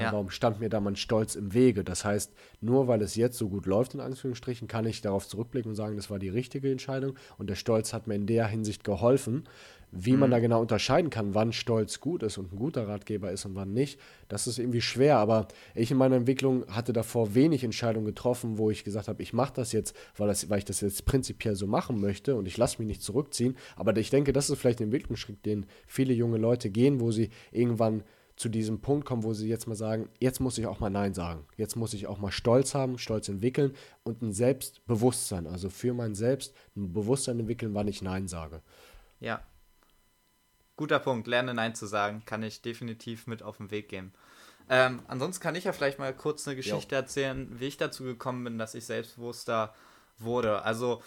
ja. 0.00 0.12
Warum 0.12 0.30
stand 0.30 0.60
mir 0.60 0.68
da 0.68 0.80
mein 0.80 0.96
Stolz 0.96 1.34
im 1.34 1.54
Wege? 1.54 1.84
Das 1.84 2.04
heißt, 2.04 2.32
nur 2.60 2.88
weil 2.88 3.02
es 3.02 3.14
jetzt 3.14 3.38
so 3.38 3.48
gut 3.48 3.66
läuft, 3.66 3.94
in 3.94 4.00
Anführungsstrichen, 4.00 4.68
kann 4.68 4.86
ich 4.86 5.00
darauf 5.00 5.26
zurückblicken 5.26 5.70
und 5.70 5.76
sagen, 5.76 5.96
das 5.96 6.10
war 6.10 6.18
die 6.18 6.28
richtige 6.28 6.70
Entscheidung 6.70 7.14
und 7.38 7.48
der 7.48 7.54
Stolz 7.54 7.92
hat 7.92 8.06
mir 8.06 8.14
in 8.14 8.26
der 8.26 8.46
Hinsicht 8.46 8.84
geholfen. 8.84 9.44
Wie 9.92 10.12
mhm. 10.12 10.20
man 10.20 10.30
da 10.30 10.40
genau 10.40 10.60
unterscheiden 10.60 11.10
kann, 11.10 11.34
wann 11.34 11.52
Stolz 11.52 12.00
gut 12.00 12.22
ist 12.22 12.38
und 12.38 12.52
ein 12.52 12.56
guter 12.56 12.88
Ratgeber 12.88 13.30
ist 13.30 13.44
und 13.44 13.54
wann 13.54 13.72
nicht, 13.72 14.00
das 14.28 14.46
ist 14.46 14.58
irgendwie 14.58 14.80
schwer. 14.80 15.18
Aber 15.18 15.46
ich 15.74 15.90
in 15.90 15.96
meiner 15.96 16.16
Entwicklung 16.16 16.66
hatte 16.68 16.92
davor 16.92 17.34
wenig 17.34 17.62
Entscheidungen 17.62 18.06
getroffen, 18.06 18.58
wo 18.58 18.70
ich 18.70 18.84
gesagt 18.84 19.08
habe, 19.08 19.22
ich 19.22 19.32
mache 19.32 19.54
das 19.54 19.72
jetzt, 19.72 19.96
weil, 20.16 20.28
das, 20.28 20.50
weil 20.50 20.58
ich 20.58 20.64
das 20.64 20.80
jetzt 20.80 21.04
prinzipiell 21.06 21.54
so 21.54 21.66
machen 21.66 22.00
möchte 22.00 22.34
und 22.34 22.46
ich 22.46 22.56
lasse 22.56 22.78
mich 22.78 22.88
nicht 22.88 23.02
zurückziehen. 23.02 23.56
Aber 23.76 23.96
ich 23.96 24.10
denke, 24.10 24.32
das 24.32 24.50
ist 24.50 24.58
vielleicht 24.58 24.80
ein 24.80 24.84
Entwicklungsschritt, 24.84 25.46
den 25.46 25.66
viele 25.86 26.12
junge 26.12 26.38
Leute 26.38 26.68
gehen, 26.68 27.00
wo 27.00 27.12
sie 27.12 27.30
irgendwann 27.52 28.02
zu 28.36 28.50
diesem 28.50 28.80
Punkt 28.80 29.06
kommen, 29.06 29.24
wo 29.24 29.32
sie 29.32 29.48
jetzt 29.48 29.66
mal 29.66 29.74
sagen, 29.74 30.10
jetzt 30.20 30.40
muss 30.40 30.58
ich 30.58 30.66
auch 30.66 30.78
mal 30.78 30.90
Nein 30.90 31.14
sagen. 31.14 31.46
Jetzt 31.56 31.74
muss 31.74 31.94
ich 31.94 32.06
auch 32.06 32.18
mal 32.18 32.30
Stolz 32.30 32.74
haben, 32.74 32.98
Stolz 32.98 33.28
entwickeln 33.28 33.74
und 34.04 34.22
ein 34.22 34.32
Selbstbewusstsein, 34.32 35.46
also 35.46 35.70
für 35.70 35.94
mein 35.94 36.14
Selbst 36.14 36.54
ein 36.76 36.92
Bewusstsein 36.92 37.40
entwickeln, 37.40 37.74
wann 37.74 37.88
ich 37.88 38.02
Nein 38.02 38.28
sage. 38.28 38.62
Ja. 39.20 39.42
Guter 40.76 40.98
Punkt, 40.98 41.26
lerne 41.26 41.54
Nein 41.54 41.74
zu 41.74 41.86
sagen, 41.86 42.22
kann 42.26 42.42
ich 42.42 42.60
definitiv 42.60 43.26
mit 43.26 43.42
auf 43.42 43.56
den 43.56 43.70
Weg 43.70 43.88
geben. 43.88 44.12
Ähm, 44.68 45.00
ansonsten 45.08 45.42
kann 45.42 45.54
ich 45.54 45.64
ja 45.64 45.72
vielleicht 45.72 45.98
mal 45.98 46.12
kurz 46.12 46.46
eine 46.46 46.56
Geschichte 46.56 46.94
jo. 46.94 47.00
erzählen, 47.00 47.48
wie 47.58 47.66
ich 47.66 47.78
dazu 47.78 48.04
gekommen 48.04 48.44
bin, 48.44 48.58
dass 48.58 48.74
ich 48.74 48.84
selbstbewusster 48.84 49.74
wurde. 50.18 50.62
Also 50.62 51.02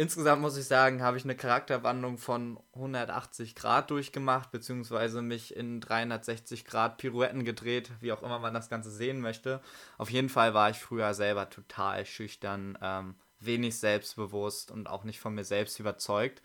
insgesamt 0.00 0.40
muss 0.40 0.56
ich 0.56 0.64
sagen, 0.64 1.02
habe 1.02 1.18
ich 1.18 1.24
eine 1.24 1.36
Charakterwandlung 1.36 2.16
von 2.16 2.58
180 2.74 3.54
Grad 3.54 3.90
durchgemacht, 3.90 4.50
beziehungsweise 4.50 5.20
mich 5.20 5.54
in 5.54 5.82
360 5.82 6.64
Grad 6.64 6.96
Pirouetten 6.96 7.44
gedreht, 7.44 7.90
wie 8.00 8.10
auch 8.12 8.22
immer 8.22 8.38
man 8.38 8.54
das 8.54 8.70
Ganze 8.70 8.90
sehen 8.90 9.20
möchte. 9.20 9.60
Auf 9.98 10.10
jeden 10.10 10.30
Fall 10.30 10.54
war 10.54 10.70
ich 10.70 10.78
früher 10.78 11.12
selber 11.12 11.50
total 11.50 12.06
schüchtern, 12.06 12.78
ähm, 12.80 13.14
wenig 13.40 13.78
selbstbewusst 13.78 14.70
und 14.70 14.88
auch 14.88 15.04
nicht 15.04 15.20
von 15.20 15.34
mir 15.34 15.44
selbst 15.44 15.78
überzeugt. 15.78 16.40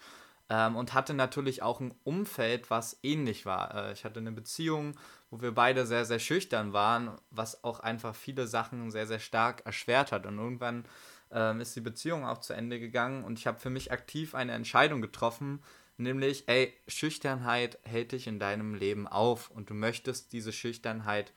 Ähm, 0.49 0.75
und 0.75 0.93
hatte 0.93 1.13
natürlich 1.13 1.63
auch 1.63 1.79
ein 1.79 1.93
Umfeld, 2.03 2.69
was 2.69 2.99
ähnlich 3.03 3.45
war. 3.45 3.73
Äh, 3.73 3.93
ich 3.93 4.03
hatte 4.03 4.19
eine 4.19 4.33
Beziehung, 4.33 4.95
wo 5.31 5.41
wir 5.41 5.53
beide 5.53 5.85
sehr, 5.85 6.03
sehr 6.03 6.19
schüchtern 6.19 6.73
waren, 6.73 7.15
was 7.31 7.63
auch 7.63 7.79
einfach 7.79 8.15
viele 8.15 8.47
Sachen 8.47 8.91
sehr, 8.91 9.07
sehr 9.07 9.19
stark 9.19 9.65
erschwert 9.65 10.11
hat. 10.11 10.25
Und 10.25 10.37
irgendwann 10.37 10.85
ähm, 11.31 11.61
ist 11.61 11.75
die 11.75 11.81
Beziehung 11.81 12.25
auch 12.25 12.39
zu 12.39 12.53
Ende 12.53 12.79
gegangen 12.79 13.23
und 13.23 13.39
ich 13.39 13.47
habe 13.47 13.59
für 13.59 13.69
mich 13.69 13.91
aktiv 13.91 14.35
eine 14.35 14.53
Entscheidung 14.53 15.01
getroffen, 15.01 15.61
nämlich, 15.97 16.47
ey, 16.47 16.73
Schüchternheit 16.87 17.79
hält 17.83 18.11
dich 18.11 18.27
in 18.27 18.39
deinem 18.39 18.73
Leben 18.75 19.07
auf 19.07 19.49
und 19.49 19.69
du 19.69 19.73
möchtest 19.73 20.33
diese 20.33 20.51
Schüchternheit 20.51 21.33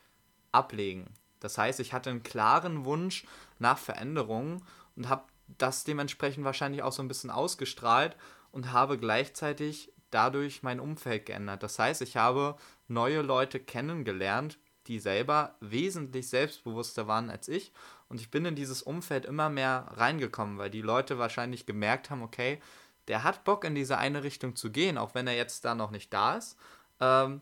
ablegen. 0.53 1.07
Das 1.41 1.59
heißt, 1.59 1.81
ich 1.81 1.93
hatte 1.93 2.11
einen 2.11 2.23
klaren 2.23 2.85
Wunsch 2.85 3.27
nach 3.59 3.79
Veränderung 3.79 4.65
und 4.97 5.09
habe 5.09 5.25
das 5.57 5.85
dementsprechend 5.85 6.45
wahrscheinlich 6.45 6.83
auch 6.83 6.93
so 6.93 7.03
ein 7.03 7.09
bisschen 7.09 7.31
ausgestrahlt 7.31 8.17
und 8.51 8.73
habe 8.73 8.99
gleichzeitig 8.99 9.93
dadurch 10.11 10.63
mein 10.63 10.81
Umfeld 10.81 11.27
geändert. 11.27 11.63
Das 11.63 11.79
heißt, 11.79 12.03
ich 12.03 12.17
habe 12.17 12.57
neue 12.87 13.23
Leute 13.23 13.61
kennengelernt, 13.61 14.59
die 14.89 14.99
selber 14.99 15.55
wesentlich 15.61 16.29
selbstbewusster 16.29 17.07
waren 17.07 17.31
als 17.31 17.49
ich 17.49 17.73
und 18.09 18.21
ich 18.21 18.31
bin 18.31 18.45
in 18.45 18.57
dieses 18.57 18.83
Umfeld 18.83 19.27
immer 19.27 19.51
mehr 19.51 19.87
reingekommen, 19.93 20.59
weil 20.59 20.71
die 20.71 20.83
Leute 20.83 21.19
wahrscheinlich 21.19 21.67
gemerkt 21.67 22.11
haben, 22.11 22.23
okay, 22.23 22.61
der 23.07 23.23
hat 23.23 23.45
Bock 23.45 23.65
in 23.65 23.75
diese 23.75 23.99
eine 23.99 24.23
Richtung 24.23 24.57
zu 24.57 24.71
gehen, 24.71 24.99
auch 24.99 25.15
wenn 25.15 25.27
er 25.27 25.37
jetzt 25.37 25.65
da 25.65 25.75
noch 25.75 25.91
nicht 25.91 26.13
da 26.13 26.37
ist. 26.37 26.57
Ähm, 27.01 27.41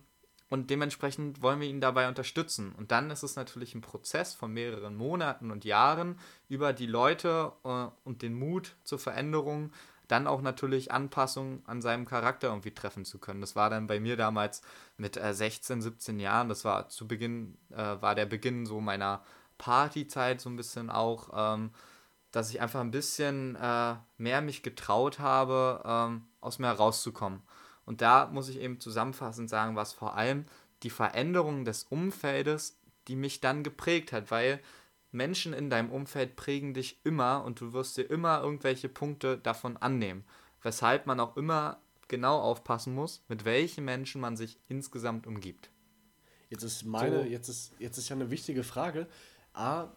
und 0.48 0.70
dementsprechend 0.70 1.42
wollen 1.42 1.60
wir 1.60 1.68
ihn 1.68 1.80
dabei 1.80 2.08
unterstützen. 2.08 2.72
Und 2.76 2.92
dann 2.92 3.10
ist 3.10 3.24
es 3.24 3.34
natürlich 3.34 3.74
ein 3.74 3.80
Prozess 3.80 4.32
von 4.32 4.52
mehreren 4.52 4.94
Monaten 4.94 5.50
und 5.50 5.64
Jahren 5.64 6.20
über 6.48 6.72
die 6.72 6.86
Leute 6.86 7.52
äh, 7.64 7.86
und 8.04 8.22
den 8.22 8.34
Mut 8.34 8.76
zur 8.84 9.00
Veränderung, 9.00 9.72
dann 10.08 10.26
auch 10.26 10.40
natürlich 10.40 10.92
Anpassungen 10.92 11.62
an 11.66 11.82
seinem 11.82 12.04
Charakter 12.04 12.48
irgendwie 12.48 12.74
treffen 12.74 13.04
zu 13.04 13.18
können. 13.18 13.40
Das 13.40 13.56
war 13.56 13.70
dann 13.70 13.86
bei 13.86 14.00
mir 14.00 14.16
damals 14.16 14.62
mit 14.96 15.16
äh, 15.16 15.34
16, 15.34 15.82
17 15.82 16.20
Jahren. 16.20 16.48
Das 16.48 16.64
war 16.64 16.88
zu 16.88 17.08
Beginn, 17.08 17.58
äh, 17.70 17.76
war 17.76 18.14
der 18.14 18.26
Beginn 18.26 18.66
so 18.66 18.80
meiner 18.80 19.22
Partyzeit 19.58 20.40
so 20.40 20.48
ein 20.48 20.56
bisschen 20.56 20.90
auch, 20.90 21.30
ähm, 21.34 21.70
dass 22.30 22.50
ich 22.50 22.60
einfach 22.60 22.80
ein 22.80 22.90
bisschen 22.90 23.56
äh, 23.56 23.94
mehr 24.18 24.42
mich 24.42 24.62
getraut 24.62 25.18
habe, 25.18 25.82
ähm, 25.84 26.24
aus 26.40 26.58
mir 26.58 26.66
herauszukommen. 26.66 27.42
Und 27.84 28.02
da 28.02 28.26
muss 28.26 28.48
ich 28.48 28.60
eben 28.60 28.80
zusammenfassend 28.80 29.48
sagen, 29.48 29.76
was 29.76 29.92
vor 29.92 30.16
allem 30.16 30.44
die 30.82 30.90
Veränderung 30.90 31.64
des 31.64 31.84
Umfeldes, 31.84 32.78
die 33.08 33.16
mich 33.16 33.40
dann 33.40 33.62
geprägt 33.62 34.12
hat, 34.12 34.30
weil 34.30 34.60
Menschen 35.12 35.52
in 35.52 35.70
deinem 35.70 35.90
Umfeld 35.90 36.36
prägen 36.36 36.74
dich 36.74 37.00
immer 37.04 37.44
und 37.44 37.60
du 37.60 37.72
wirst 37.72 37.96
dir 37.96 38.04
immer 38.04 38.42
irgendwelche 38.42 38.88
Punkte 38.88 39.38
davon 39.38 39.76
annehmen. 39.76 40.24
Weshalb 40.62 41.06
man 41.06 41.20
auch 41.20 41.36
immer 41.36 41.80
genau 42.08 42.40
aufpassen 42.40 42.94
muss, 42.94 43.24
mit 43.28 43.44
welchen 43.44 43.84
Menschen 43.84 44.20
man 44.20 44.36
sich 44.36 44.58
insgesamt 44.68 45.26
umgibt. 45.26 45.70
Jetzt 46.50 46.62
ist 46.62 46.84
meine, 46.84 47.24
so. 47.24 47.28
jetzt 47.28 47.48
ist, 47.48 47.72
jetzt 47.78 47.98
ist 47.98 48.08
ja 48.08 48.16
eine 48.16 48.30
wichtige 48.30 48.62
Frage. 48.62 49.08
A, 49.52 49.88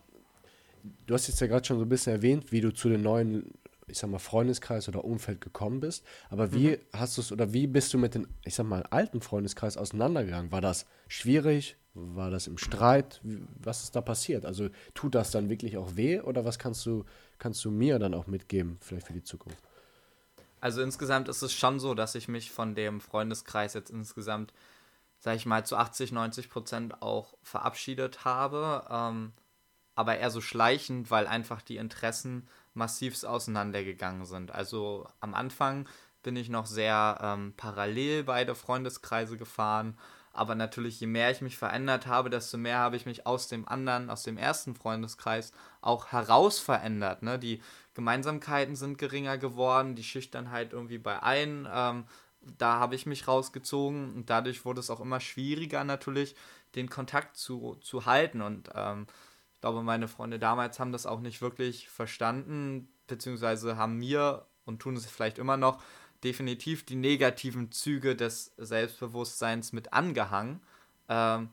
du 1.06 1.14
hast 1.14 1.28
jetzt 1.28 1.40
ja 1.42 1.48
gerade 1.48 1.66
schon 1.66 1.78
so 1.78 1.86
ein 1.86 1.90
bisschen 1.90 2.14
erwähnt, 2.14 2.52
wie 2.52 2.62
du 2.62 2.74
zu 2.74 2.90
den 2.90 3.02
neuen, 3.02 3.52
ich 3.90 3.98
sag 3.98 4.10
mal, 4.10 4.20
Freundeskreis 4.20 4.88
oder 4.88 5.04
Umfeld 5.04 5.42
gekommen 5.42 5.80
bist. 5.80 6.06
Aber 6.30 6.52
wie 6.52 6.72
mhm. 6.72 6.78
hast 6.94 7.18
du 7.18 7.22
es 7.22 7.32
oder 7.32 7.54
wie 7.54 7.68
bist 7.68 7.94
du 7.94 7.98
mit 7.98 8.16
dem, 8.16 8.28
ich 8.44 8.56
sag 8.56 8.66
mal, 8.66 8.84
alten 8.84 9.22
Freundeskreis 9.22 9.78
auseinandergegangen? 9.78 10.52
War 10.52 10.62
das 10.62 10.86
schwierig? 11.08 11.78
War 11.94 12.30
das 12.30 12.48
im 12.48 12.58
Streit? 12.58 13.22
Was 13.60 13.84
ist 13.84 13.96
da 13.96 14.02
passiert? 14.02 14.46
Also 14.46 14.70
tut 14.94 15.16
das 15.16 15.32
dann 15.32 15.50
wirklich 15.50 15.78
auch 15.78 15.96
weh 15.96 16.20
oder 16.20 16.46
was 16.46 16.60
kannst 16.60 16.86
du, 16.86 17.06
kannst 17.40 17.66
du 17.66 17.72
mir 17.72 18.00
dann 18.00 18.14
auch 18.14 18.28
mitgeben, 18.28 18.78
vielleicht 18.82 19.08
für 19.08 19.14
die 19.14 19.24
Zukunft? 19.24 19.60
Also 20.62 20.82
insgesamt 20.82 21.30
ist 21.30 21.42
es 21.42 21.54
schon 21.54 21.80
so, 21.80 21.94
dass 21.94 22.16
ich 22.16 22.28
mich 22.28 22.52
von 22.52 22.76
dem 22.76 23.02
Freundeskreis 23.02 23.74
jetzt 23.74 23.90
insgesamt 23.90 24.54
sag 25.20 25.36
ich 25.36 25.46
mal, 25.46 25.66
zu 25.66 25.76
80, 25.76 26.12
90 26.12 26.50
Prozent 26.50 27.02
auch 27.02 27.34
verabschiedet 27.44 28.26
habe. 28.26 28.86
Ähm, 28.90 29.34
aber 30.00 30.18
eher 30.18 30.32
so 30.32 30.40
schleichend, 30.40 31.12
weil 31.12 31.28
einfach 31.28 31.62
die 31.62 31.76
Interessen 31.76 32.48
massivst 32.74 33.26
auseinandergegangen 33.26 34.24
sind. 34.24 34.50
Also 34.50 35.06
am 35.20 35.34
Anfang 35.34 35.90
bin 36.24 36.38
ich 36.38 36.48
noch 36.48 36.68
sehr 36.68 37.20
ähm, 37.22 37.54
parallel 37.58 38.24
beide 38.24 38.56
Freundeskreise 38.56 39.36
gefahren. 39.36 39.98
Aber 40.32 40.56
natürlich, 40.56 41.02
je 41.02 41.08
mehr 41.08 41.32
ich 41.32 41.42
mich 41.42 41.58
verändert 41.58 42.08
habe, 42.08 42.30
desto 42.30 42.58
mehr 42.58 42.78
habe 42.78 42.96
ich 42.96 43.06
mich 43.06 43.28
aus 43.28 43.50
dem 43.50 43.68
anderen, 43.68 44.10
aus 44.10 44.24
dem 44.24 44.38
ersten 44.38 44.74
Freundeskreis 44.74 45.52
auch 45.82 46.14
heraus 46.14 46.60
verändert. 46.60 47.22
Ne? 47.22 47.38
Die 47.38 47.62
Gemeinsamkeiten 47.94 48.78
sind 48.78 49.00
geringer 49.00 49.38
geworden, 49.38 49.96
die 49.96 50.04
Schüchternheit 50.06 50.72
irgendwie 50.72 50.98
bei 50.98 51.20
allen. 51.20 51.68
Ähm, 51.70 52.06
da 52.58 52.80
habe 52.80 52.96
ich 52.96 53.06
mich 53.06 53.28
rausgezogen 53.28 54.14
und 54.16 54.30
dadurch 54.30 54.64
wurde 54.64 54.80
es 54.80 54.90
auch 54.90 55.02
immer 55.02 55.20
schwieriger 55.20 55.84
natürlich, 55.84 56.38
den 56.76 56.90
Kontakt 56.90 57.36
zu, 57.36 57.76
zu 57.82 58.06
halten. 58.06 58.42
Und 58.42 58.70
ähm, 58.74 59.08
ich 59.60 59.62
glaube, 59.62 59.84
meine 59.84 60.08
Freunde 60.08 60.40
damals 60.40 60.80
haben 60.80 60.94
das 60.94 61.06
auch 61.06 61.20
nicht 61.20 61.42
wirklich 61.42 61.90
verstanden, 61.90 62.88
beziehungsweise 63.08 63.76
haben 63.76 63.98
mir 63.98 64.46
und 64.64 64.82
tun 64.82 64.96
es 64.96 65.06
vielleicht 65.06 65.38
immer 65.38 65.58
noch 65.58 65.84
definitiv 66.24 66.86
die 66.86 66.96
negativen 66.96 67.70
Züge 67.70 68.16
des 68.16 68.54
Selbstbewusstseins 68.56 69.74
mit 69.74 69.92
angehangen. 69.92 70.62
Ähm, 71.10 71.50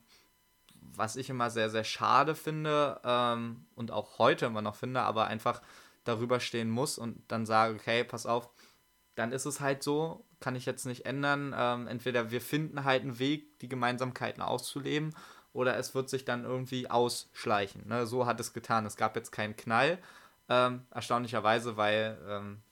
was 0.94 1.16
ich 1.16 1.30
immer 1.30 1.50
sehr, 1.50 1.68
sehr 1.68 1.82
schade 1.82 2.36
finde 2.36 3.00
ähm, 3.02 3.66
und 3.74 3.90
auch 3.90 4.20
heute 4.20 4.46
immer 4.46 4.62
noch 4.62 4.76
finde, 4.76 5.00
aber 5.00 5.26
einfach 5.26 5.60
darüber 6.04 6.38
stehen 6.38 6.70
muss 6.70 6.98
und 6.98 7.20
dann 7.26 7.44
sage, 7.44 7.74
okay, 7.74 8.04
pass 8.04 8.24
auf, 8.24 8.50
dann 9.16 9.32
ist 9.32 9.46
es 9.46 9.58
halt 9.58 9.82
so, 9.82 10.24
kann 10.38 10.54
ich 10.54 10.64
jetzt 10.64 10.86
nicht 10.86 11.06
ändern. 11.06 11.52
Ähm, 11.58 11.88
entweder 11.88 12.30
wir 12.30 12.40
finden 12.40 12.84
halt 12.84 13.02
einen 13.02 13.18
Weg, 13.18 13.58
die 13.58 13.68
Gemeinsamkeiten 13.68 14.44
auszuleben, 14.44 15.12
oder 15.56 15.76
es 15.76 15.94
wird 15.94 16.10
sich 16.10 16.24
dann 16.24 16.44
irgendwie 16.44 16.88
ausschleichen. 16.88 17.88
Ne? 17.88 18.06
So 18.06 18.26
hat 18.26 18.38
es 18.40 18.52
getan. 18.52 18.86
Es 18.86 18.96
gab 18.96 19.16
jetzt 19.16 19.32
keinen 19.32 19.56
Knall, 19.56 19.98
ähm, 20.48 20.82
erstaunlicherweise, 20.90 21.76
weil 21.76 22.18
ähm, 22.28 22.62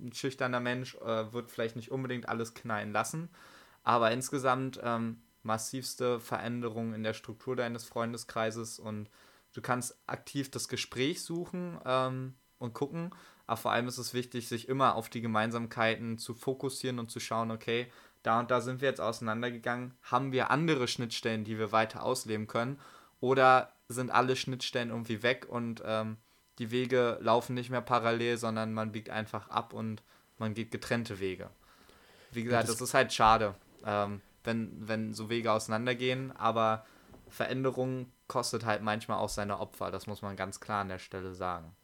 ein 0.00 0.12
schüchterner 0.12 0.60
Mensch 0.60 0.96
äh, 0.96 1.32
wird 1.32 1.50
vielleicht 1.50 1.76
nicht 1.76 1.90
unbedingt 1.90 2.28
alles 2.28 2.54
knallen 2.54 2.92
lassen, 2.92 3.28
aber 3.82 4.10
insgesamt 4.10 4.80
ähm, 4.82 5.20
massivste 5.42 6.18
Veränderungen 6.18 6.94
in 6.94 7.02
der 7.02 7.14
Struktur 7.14 7.54
deines 7.54 7.84
Freundeskreises 7.84 8.78
und 8.78 9.10
du 9.52 9.60
kannst 9.60 9.96
aktiv 10.06 10.50
das 10.50 10.68
Gespräch 10.68 11.22
suchen 11.22 11.78
ähm, 11.84 12.34
und 12.58 12.72
gucken, 12.72 13.10
aber 13.46 13.58
vor 13.58 13.72
allem 13.72 13.86
ist 13.86 13.98
es 13.98 14.14
wichtig, 14.14 14.48
sich 14.48 14.68
immer 14.68 14.96
auf 14.96 15.10
die 15.10 15.20
Gemeinsamkeiten 15.20 16.18
zu 16.18 16.34
fokussieren 16.34 16.98
und 16.98 17.10
zu 17.10 17.20
schauen, 17.20 17.50
okay, 17.50 17.90
da 18.24 18.40
und 18.40 18.50
da 18.50 18.60
sind 18.60 18.80
wir 18.80 18.88
jetzt 18.88 19.00
auseinandergegangen, 19.00 19.94
haben 20.02 20.32
wir 20.32 20.50
andere 20.50 20.88
Schnittstellen, 20.88 21.44
die 21.44 21.58
wir 21.58 21.70
weiter 21.70 22.02
ausleben 22.02 22.46
können 22.46 22.80
oder 23.20 23.72
sind 23.88 24.10
alle 24.10 24.34
Schnittstellen 24.34 24.90
irgendwie 24.90 25.22
weg 25.22 25.46
und 25.48 25.82
ähm, 25.86 26.16
die 26.58 26.70
Wege 26.70 27.18
laufen 27.20 27.54
nicht 27.54 27.70
mehr 27.70 27.82
parallel, 27.82 28.38
sondern 28.38 28.72
man 28.72 28.92
biegt 28.92 29.10
einfach 29.10 29.48
ab 29.50 29.72
und 29.72 30.02
man 30.38 30.54
geht 30.54 30.70
getrennte 30.70 31.20
Wege. 31.20 31.50
Wie 32.32 32.42
gesagt, 32.42 32.68
das, 32.68 32.78
das 32.78 32.88
ist 32.88 32.94
halt 32.94 33.12
schade, 33.12 33.54
ähm, 33.84 34.20
wenn, 34.42 34.88
wenn 34.88 35.14
so 35.14 35.28
Wege 35.28 35.52
auseinandergehen, 35.52 36.32
aber 36.36 36.86
Veränderung 37.28 38.10
kostet 38.26 38.64
halt 38.64 38.82
manchmal 38.82 39.18
auch 39.18 39.28
seine 39.28 39.60
Opfer, 39.60 39.90
das 39.90 40.06
muss 40.06 40.22
man 40.22 40.34
ganz 40.34 40.60
klar 40.60 40.80
an 40.80 40.88
der 40.88 40.98
Stelle 40.98 41.34
sagen. 41.34 41.76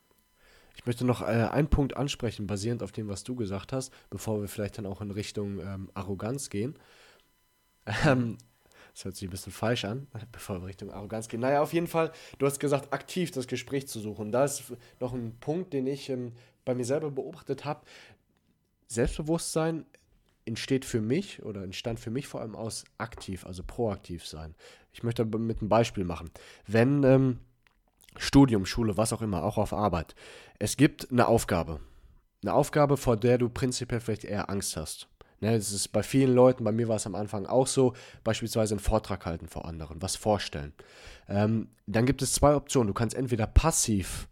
Ich 0.76 0.86
möchte 0.86 1.04
noch 1.04 1.22
äh, 1.22 1.24
einen 1.24 1.68
Punkt 1.68 1.96
ansprechen, 1.96 2.46
basierend 2.46 2.82
auf 2.82 2.92
dem, 2.92 3.08
was 3.08 3.24
du 3.24 3.34
gesagt 3.36 3.72
hast, 3.72 3.92
bevor 4.08 4.40
wir 4.40 4.48
vielleicht 4.48 4.78
dann 4.78 4.86
auch 4.86 5.00
in 5.00 5.10
Richtung 5.10 5.60
ähm, 5.60 5.90
Arroganz 5.94 6.50
gehen. 6.50 6.76
Ähm, 8.06 8.38
das 8.94 9.04
hört 9.04 9.16
sich 9.16 9.28
ein 9.28 9.30
bisschen 9.30 9.52
falsch 9.52 9.84
an, 9.84 10.06
bevor 10.32 10.60
wir 10.60 10.66
Richtung 10.66 10.90
Arroganz 10.90 11.28
gehen. 11.28 11.40
Naja, 11.40 11.62
auf 11.62 11.72
jeden 11.72 11.86
Fall, 11.86 12.12
du 12.38 12.46
hast 12.46 12.60
gesagt, 12.60 12.92
aktiv 12.92 13.30
das 13.30 13.46
Gespräch 13.46 13.88
zu 13.88 14.00
suchen. 14.00 14.32
Da 14.32 14.44
ist 14.44 14.72
noch 15.00 15.12
ein 15.12 15.36
Punkt, 15.40 15.72
den 15.72 15.86
ich 15.86 16.08
ähm, 16.08 16.32
bei 16.64 16.74
mir 16.74 16.84
selber 16.84 17.10
beobachtet 17.10 17.64
habe. 17.64 17.80
Selbstbewusstsein 18.86 19.86
entsteht 20.44 20.84
für 20.84 21.00
mich 21.00 21.42
oder 21.42 21.62
entstand 21.62 22.00
für 22.00 22.10
mich 22.10 22.26
vor 22.26 22.40
allem 22.40 22.56
aus 22.56 22.84
aktiv, 22.98 23.46
also 23.46 23.62
proaktiv 23.62 24.26
sein. 24.26 24.54
Ich 24.92 25.02
möchte 25.02 25.24
mit 25.24 25.60
einem 25.60 25.68
Beispiel 25.68 26.04
machen. 26.04 26.30
Wenn 26.66 27.04
ähm, 27.04 27.38
Studium, 28.16 28.66
Schule, 28.66 28.96
was 28.96 29.12
auch 29.12 29.22
immer, 29.22 29.42
auch 29.44 29.58
auf 29.58 29.72
Arbeit, 29.72 30.14
es 30.58 30.76
gibt 30.76 31.10
eine 31.10 31.26
Aufgabe. 31.26 31.80
Eine 32.42 32.54
Aufgabe, 32.54 32.96
vor 32.96 33.16
der 33.16 33.38
du 33.38 33.48
prinzipiell 33.48 34.00
vielleicht 34.00 34.24
eher 34.24 34.48
Angst 34.50 34.76
hast. 34.76 35.08
Ne, 35.40 35.56
das 35.56 35.72
ist 35.72 35.88
bei 35.88 36.02
vielen 36.02 36.34
Leuten, 36.34 36.64
bei 36.64 36.72
mir 36.72 36.88
war 36.88 36.96
es 36.96 37.06
am 37.06 37.14
Anfang 37.14 37.46
auch 37.46 37.66
so, 37.66 37.94
beispielsweise 38.24 38.74
einen 38.74 38.80
Vortrag 38.80 39.24
halten 39.24 39.48
vor 39.48 39.64
anderen, 39.64 40.02
was 40.02 40.16
vorstellen. 40.16 40.74
Ähm, 41.28 41.68
dann 41.86 42.04
gibt 42.04 42.20
es 42.20 42.34
zwei 42.34 42.54
Optionen. 42.54 42.88
Du 42.88 42.94
kannst 42.94 43.16
entweder 43.16 43.46
passiv 43.46 44.28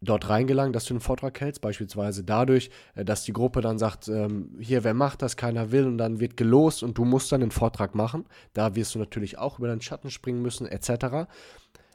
dort 0.00 0.28
reingelangen, 0.28 0.72
dass 0.72 0.86
du 0.86 0.94
einen 0.94 1.00
Vortrag 1.00 1.38
hältst, 1.40 1.60
beispielsweise 1.60 2.24
dadurch, 2.24 2.70
äh, 2.94 3.04
dass 3.04 3.24
die 3.24 3.34
Gruppe 3.34 3.60
dann 3.60 3.78
sagt, 3.78 4.08
ähm, 4.08 4.56
hier, 4.58 4.84
wer 4.84 4.94
macht 4.94 5.20
das, 5.20 5.36
keiner 5.36 5.70
will, 5.70 5.86
und 5.86 5.98
dann 5.98 6.18
wird 6.18 6.38
gelost 6.38 6.82
und 6.82 6.96
du 6.96 7.04
musst 7.04 7.30
dann 7.30 7.42
einen 7.42 7.50
Vortrag 7.50 7.94
machen. 7.94 8.24
Da 8.54 8.74
wirst 8.74 8.94
du 8.94 8.98
natürlich 8.98 9.36
auch 9.36 9.58
über 9.58 9.68
deinen 9.68 9.82
Schatten 9.82 10.10
springen 10.10 10.40
müssen, 10.40 10.66
etc. 10.66 11.28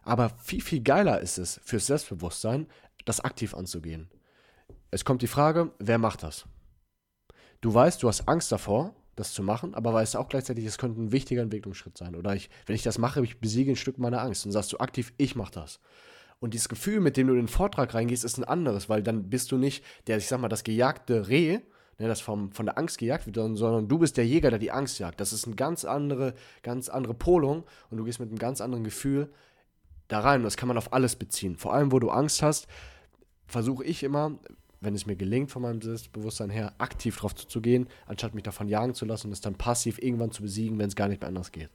Aber 0.08 0.30
viel, 0.30 0.62
viel 0.62 0.82
geiler 0.82 1.20
ist 1.20 1.38
es 1.38 1.60
fürs 1.64 1.88
Selbstbewusstsein, 1.88 2.68
das 3.06 3.20
aktiv 3.20 3.54
anzugehen. 3.54 4.10
Es 4.90 5.06
kommt 5.06 5.22
die 5.22 5.28
Frage, 5.28 5.72
wer 5.80 5.98
macht 5.98 6.24
das? 6.24 6.46
du 7.62 7.74
weißt, 7.74 8.02
du 8.04 8.08
hast 8.08 8.28
Angst 8.28 8.52
davor, 8.52 8.96
das 9.16 9.34
zu 9.34 9.42
machen, 9.42 9.74
aber 9.74 9.94
weißt 9.94 10.16
auch 10.16 10.30
gleichzeitig, 10.30 10.66
es 10.66 10.78
könnte 10.78 11.02
ein 11.02 11.12
wichtiger 11.12 11.42
Entwicklungsschritt 11.42 11.98
sein. 11.98 12.16
Oder 12.16 12.36
ich, 12.36 12.50
wenn 12.66 12.76
ich 12.76 12.84
das 12.84 13.00
mache, 13.00 13.24
ich 13.24 13.40
besiege 13.40 13.72
ein 13.72 13.76
Stück 13.76 13.98
meiner 13.98 14.22
Angst. 14.22 14.46
Und 14.46 14.52
sagst 14.52 14.72
du 14.74 14.78
aktiv, 14.78 15.14
ich 15.18 15.36
mache 15.36 15.54
das. 15.54 15.80
Und 16.40 16.54
dieses 16.54 16.70
Gefühl, 16.70 17.00
mit 17.00 17.18
dem 17.18 17.28
du 17.28 17.34
in 17.34 17.40
den 17.40 17.48
Vortrag 17.48 17.96
reingehst, 17.96 18.24
ist 18.24 18.38
ein 18.38 18.44
anderes, 18.44 18.90
weil 18.90 19.02
dann 19.02 19.30
bist 19.30 19.52
du 19.52 19.58
nicht 19.58 19.84
der, 20.06 20.18
ich 20.18 20.28
sag 20.28 20.40
mal, 20.40 20.50
das 20.50 20.64
gejagte 20.64 21.30
Reh, 21.30 21.62
ne, 21.98 22.08
das 22.08 22.22
vom, 22.22 22.52
von 22.52 22.68
der 22.68 22.78
Angst 22.78 23.00
gejagt 23.00 23.26
wird, 23.26 23.36
sondern 23.36 23.88
du 23.88 23.98
bist 23.98 24.18
der 24.18 24.28
Jäger, 24.28 24.52
der 24.52 24.60
die 24.60 24.72
Angst 24.72 25.00
jagt. 25.00 25.20
Das 25.20 25.34
ist 25.34 25.48
eine 25.48 25.56
ganz 25.56 25.84
andere, 25.84 26.36
ganz 26.62 26.88
andere 26.88 27.16
Polung 27.16 27.64
und 27.90 27.98
du 27.98 28.04
gehst 28.04 28.20
mit 28.20 28.30
einem 28.30 28.38
ganz 28.38 28.62
anderen 28.62 28.84
Gefühl 28.84 29.34
da 30.08 30.20
rein. 30.20 30.44
Das 30.44 30.58
kann 30.58 30.68
man 30.68 30.78
auf 30.78 30.94
alles 30.94 31.16
beziehen. 31.16 31.58
Vor 31.58 31.74
allem, 31.74 31.92
wo 31.92 32.00
du 32.00 32.10
Angst 32.10 32.42
hast, 32.42 32.68
versuche 33.48 33.84
ich 33.84 34.04
immer, 34.04 34.32
wenn 34.82 34.96
es 34.96 35.06
mir 35.06 35.16
gelingt, 35.16 35.52
von 35.52 35.62
meinem 35.62 35.82
Selbstbewusstsein 35.82 36.50
her, 36.50 36.74
aktiv 36.78 37.18
drauf 37.18 37.36
zuzugehen, 37.36 37.88
anstatt 38.06 38.34
mich 38.34 38.44
davon 38.44 38.68
jagen 38.68 38.94
zu 38.94 39.06
lassen 39.06 39.28
und 39.28 39.34
es 39.34 39.42
dann 39.42 39.56
passiv 39.56 40.00
irgendwann 40.00 40.32
zu 40.32 40.42
besiegen, 40.42 40.78
wenn 40.80 40.88
es 40.88 40.96
gar 40.96 41.08
nicht 41.08 41.22
mehr 41.22 41.30
anders 41.30 41.52
geht. 41.52 41.70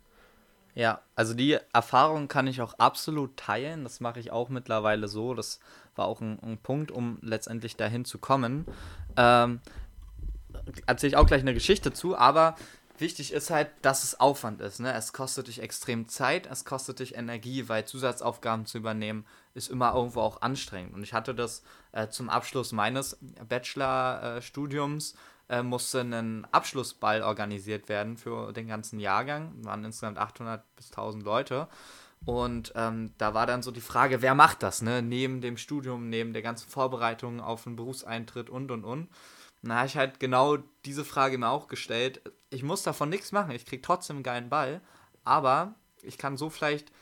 Ja, 0.75 1.03
also 1.17 1.35
die 1.35 1.59
Erfahrung 1.73 2.29
kann 2.29 2.47
ich 2.47 2.63
auch 2.63 2.75
absolut 2.75 3.37
teilen. 3.37 3.85
Das 3.85 4.01
mache 4.01 4.21
ich 4.21 4.31
auch 4.31 4.49
mittlerweile 4.49 5.07
so. 5.07 5.35
Das 5.35 5.61
war 5.97 6.07
auch 6.07 6.21
ein, 6.23 6.39
ein 6.43 6.57
Punkt, 6.57 6.91
um 6.91 7.19
letztendlich 7.21 7.77
dahin 7.77 8.07
zu 8.07 8.19
kommen. 8.19 8.65
Ähm, 9.17 9.61
erzähle 10.87 11.09
ich 11.11 11.17
auch 11.17 11.27
gleich 11.27 11.43
eine 11.43 11.53
Geschichte 11.53 11.93
zu, 11.93 12.17
aber 12.17 12.57
wichtig 12.99 13.33
ist 13.33 13.51
halt, 13.51 13.71
dass 13.83 14.05
es 14.05 14.21
Aufwand 14.21 14.61
ist. 14.61 14.81
Ne? 14.81 14.93
Es 14.93 15.13
kostet 15.13 15.49
dich 15.49 15.61
extrem 15.61 16.09
Zeit, 16.09 16.47
es 16.47 16.65
kostet 16.65 16.99
dich 17.01 17.15
Energie, 17.15 17.69
weil 17.69 17.85
Zusatzaufgaben 17.85 18.67
zu 18.67 18.79
übernehmen 18.79 19.27
ist 19.55 19.71
immer 19.71 19.95
irgendwo 19.95 20.21
auch 20.21 20.43
anstrengend. 20.43 20.95
Und 20.95 21.03
ich 21.03 21.13
hatte 21.13 21.35
das 21.35 21.63
äh, 21.93 22.09
zum 22.09 22.31
Abschluss 22.31 22.73
meines 22.73 23.19
Bachelorstudiums, 23.49 25.15
äh, 25.49 25.63
musste 25.63 26.01
ein 26.01 26.47
Abschlussball 26.51 27.23
organisiert 27.23 27.89
werden 27.89 28.17
für 28.17 28.53
den 28.53 28.69
ganzen 28.69 29.01
Jahrgang. 29.01 29.55
Es 29.61 29.67
waren 29.67 29.85
insgesamt 29.85 30.19
800 30.19 30.65
bis 30.77 30.91
1000 30.91 31.23
Leute. 31.23 31.69
Und 32.25 32.73
ähm, 32.77 33.13
da 33.19 33.35
war 33.35 33.47
dann 33.47 33.63
so 33.63 33.71
die 33.73 33.81
Frage, 33.81 34.23
wer 34.23 34.35
macht 34.35 34.63
das, 34.63 34.81
ne? 34.81 35.03
Neben 35.03 35.41
dem 35.41 35.57
Studium, 35.57 36.09
neben 36.09 36.33
der 36.33 36.43
ganzen 36.43 36.69
Vorbereitung 36.69 37.41
auf 37.41 37.67
einen 37.67 37.77
Berufseintritt 37.77 38.49
und 38.49 38.71
und 38.71 38.85
und. 38.85 39.09
Und 39.63 39.69
da 39.69 39.77
habe 39.77 39.87
ich 39.87 39.97
halt 39.97 40.21
genau 40.21 40.59
diese 40.85 41.05
Frage 41.05 41.39
mir 41.39 41.49
auch 41.49 41.69
gestellt. 41.69 42.23
Ich 42.53 42.63
muss 42.63 42.83
davon 42.83 43.09
nichts 43.09 43.33
machen, 43.33 43.53
ich 43.53 43.65
kriege 43.65 43.83
trotzdem 43.83 44.17
einen 44.17 44.23
geilen 44.23 44.49
Ball, 44.51 44.81
aber 45.25 45.75
ich 46.03 46.19
kann 46.19 46.37
so 46.37 46.51
vielleicht 46.51 46.93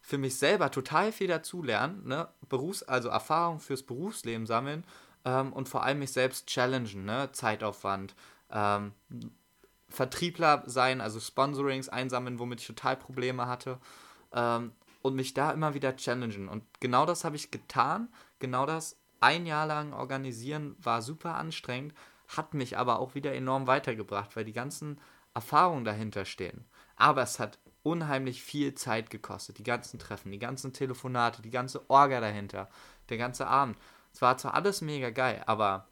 für 0.00 0.18
mich 0.18 0.36
selber 0.36 0.70
total 0.70 1.12
viel 1.12 1.28
dazulernen, 1.28 2.06
ne? 2.06 2.28
Berufs-, 2.48 2.82
also 2.82 3.08
Erfahrung 3.08 3.58
fürs 3.58 3.82
Berufsleben 3.82 4.46
sammeln 4.46 4.84
ähm, 5.24 5.52
und 5.52 5.68
vor 5.68 5.82
allem 5.82 6.00
mich 6.00 6.12
selbst 6.12 6.46
challengen, 6.46 7.04
ne? 7.04 7.30
Zeitaufwand, 7.32 8.14
ähm, 8.50 8.92
Vertriebler 9.88 10.62
sein, 10.66 11.00
also 11.00 11.20
Sponsorings 11.20 11.88
einsammeln, 11.88 12.38
womit 12.38 12.60
ich 12.60 12.66
total 12.66 12.96
Probleme 12.96 13.46
hatte 13.46 13.78
ähm, 14.32 14.72
und 15.00 15.14
mich 15.14 15.32
da 15.32 15.52
immer 15.52 15.72
wieder 15.74 15.96
challengen. 15.96 16.48
Und 16.48 16.64
genau 16.80 17.06
das 17.06 17.24
habe 17.24 17.36
ich 17.36 17.50
getan, 17.50 18.08
genau 18.38 18.66
das 18.66 18.96
ein 19.20 19.46
Jahr 19.46 19.66
lang 19.66 19.94
organisieren 19.94 20.76
war 20.78 21.02
super 21.02 21.34
anstrengend, 21.34 21.94
hat 22.28 22.54
mich 22.54 22.78
aber 22.78 22.98
auch 22.98 23.14
wieder 23.14 23.34
enorm 23.34 23.66
weitergebracht, 23.66 24.36
weil 24.36 24.44
die 24.44 24.52
ganzen 24.52 25.00
Erfahrungen 25.34 25.84
dahinter 25.84 26.24
stehen. 26.24 26.64
Aber 26.96 27.22
es 27.22 27.38
hat 27.38 27.58
unheimlich 27.82 28.42
viel 28.42 28.74
Zeit 28.74 29.10
gekostet. 29.10 29.58
Die 29.58 29.64
ganzen 29.64 29.98
Treffen, 29.98 30.30
die 30.30 30.38
ganzen 30.38 30.72
Telefonate, 30.72 31.42
die 31.42 31.50
ganze 31.50 31.88
Orga 31.88 32.20
dahinter, 32.20 32.68
der 33.08 33.18
ganze 33.18 33.46
Abend. 33.46 33.78
Es 34.12 34.20
war 34.20 34.36
zwar 34.36 34.54
alles 34.54 34.80
mega 34.80 35.10
geil, 35.10 35.42
aber 35.46 35.86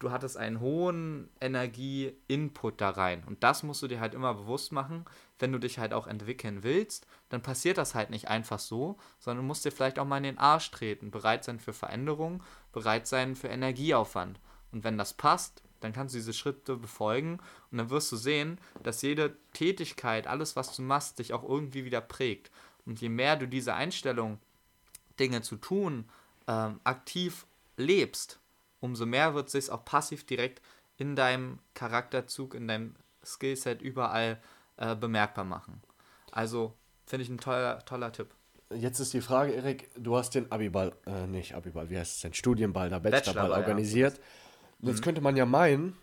du 0.00 0.10
hattest 0.10 0.36
einen 0.36 0.60
hohen 0.60 1.28
Energie-Input 1.40 2.80
da 2.80 2.90
rein. 2.90 3.22
Und 3.26 3.44
das 3.44 3.62
musst 3.62 3.82
du 3.82 3.86
dir 3.86 4.00
halt 4.00 4.14
immer 4.14 4.34
bewusst 4.34 4.72
machen, 4.72 5.04
wenn 5.38 5.52
du 5.52 5.58
dich 5.58 5.78
halt 5.78 5.92
auch 5.92 6.06
entwickeln 6.06 6.62
willst, 6.62 7.06
dann 7.28 7.42
passiert 7.42 7.78
das 7.78 7.94
halt 7.94 8.10
nicht 8.10 8.28
einfach 8.28 8.58
so, 8.58 8.98
sondern 9.18 9.44
du 9.44 9.46
musst 9.46 9.64
dir 9.64 9.72
vielleicht 9.72 9.98
auch 9.98 10.06
mal 10.06 10.18
in 10.18 10.24
den 10.24 10.38
Arsch 10.38 10.70
treten, 10.70 11.10
bereit 11.10 11.44
sein 11.44 11.60
für 11.60 11.72
Veränderung, 11.72 12.42
bereit 12.72 13.06
sein 13.06 13.36
für 13.36 13.48
Energieaufwand. 13.48 14.40
Und 14.72 14.84
wenn 14.84 14.98
das 14.98 15.14
passt, 15.14 15.62
dann 15.80 15.92
kannst 15.92 16.14
du 16.14 16.18
diese 16.18 16.32
Schritte 16.32 16.76
befolgen 16.76 17.38
und 17.70 17.78
dann 17.78 17.90
wirst 17.90 18.12
du 18.12 18.16
sehen, 18.16 18.58
dass 18.82 19.02
jede 19.02 19.36
Tätigkeit, 19.52 20.26
alles 20.26 20.56
was 20.56 20.76
du 20.76 20.82
machst, 20.82 21.18
dich 21.18 21.32
auch 21.32 21.42
irgendwie 21.42 21.84
wieder 21.84 22.00
prägt. 22.00 22.50
Und 22.86 23.00
je 23.00 23.08
mehr 23.08 23.36
du 23.36 23.48
diese 23.48 23.74
Einstellung, 23.74 24.38
Dinge 25.18 25.42
zu 25.42 25.56
tun, 25.56 26.08
ähm, 26.46 26.80
aktiv 26.84 27.46
lebst, 27.76 28.40
umso 28.80 29.06
mehr 29.06 29.34
wird 29.34 29.46
es 29.46 29.52
sich 29.52 29.70
auch 29.70 29.84
passiv 29.84 30.24
direkt 30.24 30.62
in 30.96 31.16
deinem 31.16 31.58
Charakterzug, 31.74 32.54
in 32.54 32.68
deinem 32.68 32.94
Skillset 33.24 33.82
überall 33.82 34.40
äh, 34.76 34.94
bemerkbar 34.94 35.44
machen. 35.44 35.82
Also 36.30 36.74
finde 37.06 37.24
ich 37.24 37.28
ein 37.28 37.38
toller, 37.38 37.84
toller 37.84 38.12
Tipp. 38.12 38.28
Jetzt 38.72 39.00
ist 39.00 39.12
die 39.12 39.20
Frage, 39.20 39.52
Erik, 39.52 39.90
du 39.96 40.16
hast 40.16 40.34
den 40.34 40.50
Abiball, 40.52 40.94
äh, 41.06 41.26
nicht 41.26 41.54
Abiball, 41.54 41.90
wie 41.90 41.98
heißt 41.98 42.16
es 42.16 42.20
denn, 42.20 42.34
Studienball, 42.34 42.88
der 42.88 43.00
Bachelorball 43.00 43.48
Bachelor, 43.48 43.56
organisiert. 43.56 44.16
Ja. 44.18 44.22
Jetzt 44.82 45.00
mhm. 45.00 45.04
könnte 45.04 45.20
man 45.20 45.36
ja 45.36 45.46
meinen, 45.46 45.96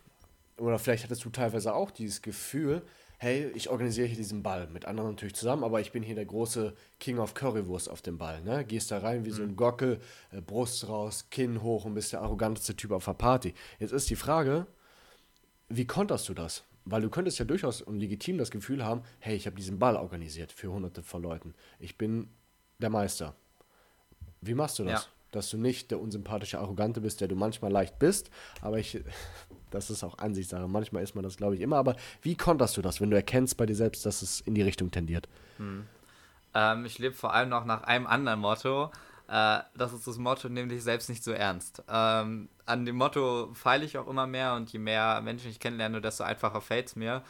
oder 0.56 0.78
vielleicht 0.78 1.04
hattest 1.04 1.24
du 1.24 1.30
teilweise 1.30 1.74
auch 1.74 1.90
dieses 1.90 2.22
Gefühl, 2.22 2.82
hey, 3.18 3.50
ich 3.54 3.68
organisiere 3.68 4.06
hier 4.06 4.16
diesen 4.16 4.44
Ball, 4.44 4.68
mit 4.68 4.84
anderen 4.84 5.10
natürlich 5.10 5.34
zusammen, 5.34 5.64
aber 5.64 5.80
ich 5.80 5.90
bin 5.90 6.04
hier 6.04 6.14
der 6.14 6.24
große 6.24 6.74
King 7.00 7.18
of 7.18 7.34
Currywurst 7.34 7.90
auf 7.90 8.00
dem 8.00 8.16
Ball. 8.16 8.42
Ne? 8.42 8.64
Gehst 8.64 8.92
da 8.92 8.98
rein 8.98 9.24
wie 9.24 9.30
mhm. 9.30 9.34
so 9.34 9.42
ein 9.42 9.48
mhm. 9.50 9.56
Gockel, 9.56 10.00
äh, 10.30 10.40
Brust 10.40 10.88
raus, 10.88 11.26
Kinn 11.30 11.62
hoch 11.62 11.84
und 11.84 11.94
bist 11.94 12.12
der 12.12 12.22
arroganteste 12.22 12.76
Typ 12.76 12.92
auf 12.92 13.04
der 13.04 13.14
Party. 13.14 13.54
Jetzt 13.80 13.92
ist 13.92 14.08
die 14.08 14.16
Frage, 14.16 14.66
wie 15.68 15.86
konterst 15.86 16.28
du 16.28 16.34
das? 16.34 16.64
Weil 16.84 17.02
du 17.02 17.10
könntest 17.10 17.38
ja 17.38 17.44
durchaus 17.44 17.82
und 17.82 17.98
legitim 17.98 18.38
das 18.38 18.50
Gefühl 18.50 18.84
haben, 18.84 19.02
hey, 19.18 19.36
ich 19.36 19.46
habe 19.46 19.56
diesen 19.56 19.78
Ball 19.78 19.96
organisiert 19.96 20.52
für 20.52 20.72
hunderte 20.72 21.02
von 21.02 21.22
Leuten. 21.22 21.54
Ich 21.80 21.98
bin 21.98 22.30
der 22.78 22.88
Meister. 22.88 23.34
Wie 24.40 24.54
machst 24.54 24.78
du 24.78 24.84
das? 24.84 25.04
Ja. 25.04 25.10
Dass 25.30 25.50
du 25.50 25.58
nicht 25.58 25.90
der 25.90 26.00
unsympathische 26.00 26.58
Arrogante 26.58 27.00
bist, 27.00 27.20
der 27.20 27.28
du 27.28 27.36
manchmal 27.36 27.70
leicht 27.70 27.98
bist, 27.98 28.30
aber 28.62 28.78
ich, 28.78 29.02
das 29.70 29.90
ist 29.90 30.02
auch 30.04 30.18
Ansichtssache. 30.18 30.68
Manchmal 30.68 31.02
ist 31.02 31.14
man 31.14 31.24
das, 31.24 31.36
glaube 31.36 31.54
ich, 31.54 31.60
immer. 31.60 31.76
Aber 31.76 31.96
wie 32.22 32.36
konterst 32.36 32.76
du 32.76 32.82
das, 32.82 33.00
wenn 33.00 33.10
du 33.10 33.16
erkennst 33.16 33.56
bei 33.56 33.66
dir 33.66 33.76
selbst, 33.76 34.06
dass 34.06 34.22
es 34.22 34.40
in 34.40 34.54
die 34.54 34.62
Richtung 34.62 34.90
tendiert? 34.90 35.28
Hm. 35.58 35.86
Ähm, 36.54 36.84
ich 36.86 36.98
lebe 36.98 37.14
vor 37.14 37.34
allem 37.34 37.50
noch 37.50 37.64
nach 37.64 37.82
einem 37.82 38.06
anderen 38.06 38.40
Motto. 38.40 38.90
Äh, 39.28 39.60
das 39.76 39.92
ist 39.92 40.06
das 40.06 40.16
Motto, 40.16 40.48
nimm 40.48 40.68
dich 40.68 40.82
selbst 40.82 41.08
nicht 41.08 41.22
so 41.22 41.32
ernst. 41.32 41.82
Ähm, 41.88 42.48
an 42.64 42.86
dem 42.86 42.96
Motto 42.96 43.52
feile 43.54 43.84
ich 43.84 43.98
auch 43.98 44.08
immer 44.08 44.26
mehr 44.26 44.54
und 44.54 44.72
je 44.72 44.78
mehr 44.78 45.20
Menschen 45.20 45.50
ich 45.50 45.60
kennenlerne, 45.60 46.00
desto 46.00 46.24
einfacher 46.24 46.60
fällt 46.60 46.88
es 46.88 46.96
mir. 46.96 47.22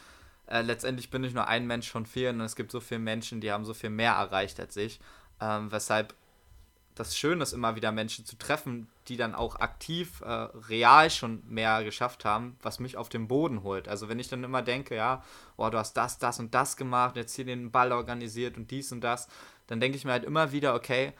Äh, 0.46 0.62
letztendlich 0.62 1.10
bin 1.10 1.24
ich 1.24 1.34
nur 1.34 1.48
ein 1.48 1.66
Mensch 1.66 1.90
von 1.90 2.06
vielen 2.06 2.40
und 2.40 2.46
es 2.46 2.56
gibt 2.56 2.70
so 2.70 2.80
viele 2.80 3.00
Menschen, 3.00 3.40
die 3.40 3.52
haben 3.52 3.64
so 3.64 3.74
viel 3.74 3.90
mehr 3.90 4.12
erreicht 4.12 4.60
als 4.60 4.76
ich. 4.76 5.00
Ähm, 5.40 5.70
weshalb 5.72 6.14
das 6.98 7.16
Schöne 7.16 7.42
ist, 7.42 7.52
immer 7.52 7.76
wieder 7.76 7.92
Menschen 7.92 8.24
zu 8.24 8.36
treffen, 8.36 8.88
die 9.06 9.16
dann 9.16 9.34
auch 9.34 9.56
aktiv, 9.56 10.20
äh, 10.20 10.30
real 10.30 11.10
schon 11.10 11.42
mehr 11.46 11.84
geschafft 11.84 12.24
haben, 12.24 12.56
was 12.62 12.80
mich 12.80 12.96
auf 12.96 13.08
den 13.08 13.28
Boden 13.28 13.62
holt. 13.62 13.88
Also 13.88 14.08
wenn 14.08 14.18
ich 14.18 14.28
dann 14.28 14.44
immer 14.44 14.62
denke, 14.62 14.96
ja, 14.96 15.22
oh, 15.56 15.68
du 15.70 15.78
hast 15.78 15.94
das, 15.96 16.18
das 16.18 16.38
und 16.38 16.54
das 16.54 16.76
gemacht, 16.76 17.16
jetzt 17.16 17.36
hier 17.36 17.44
den 17.44 17.70
Ball 17.70 17.92
organisiert 17.92 18.56
und 18.56 18.70
dies 18.70 18.90
und 18.90 19.00
das, 19.00 19.28
dann 19.68 19.80
denke 19.80 19.96
ich 19.96 20.04
mir 20.04 20.12
halt 20.12 20.24
immer 20.24 20.52
wieder, 20.52 20.74
okay, 20.74 21.12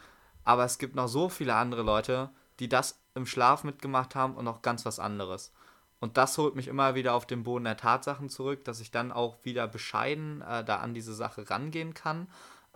aber 0.43 0.65
es 0.65 0.79
gibt 0.79 0.95
noch 0.95 1.07
so 1.07 1.29
viele 1.29 1.55
andere 1.55 1.83
Leute, 1.83 2.29
die 2.59 2.67
das 2.67 2.99
im 3.15 3.25
Schlaf 3.25 3.63
mitgemacht 3.63 4.15
haben 4.15 4.35
und 4.35 4.45
noch 4.45 4.61
ganz 4.61 4.85
was 4.85 4.99
anderes. 4.99 5.53
Und 6.01 6.17
das 6.17 6.37
holt 6.37 6.55
mich 6.55 6.67
immer 6.67 6.95
wieder 6.95 7.13
auf 7.13 7.25
den 7.25 7.43
Boden 7.43 7.65
der 7.65 7.77
Tatsachen 7.77 8.29
zurück, 8.29 8.63
dass 8.65 8.79
ich 8.79 8.91
dann 8.91 9.11
auch 9.11 9.37
wieder 9.43 9.67
bescheiden 9.67 10.41
äh, 10.41 10.63
da 10.63 10.77
an 10.77 10.93
diese 10.93 11.13
Sache 11.13 11.49
rangehen 11.49 11.93
kann 11.93 12.27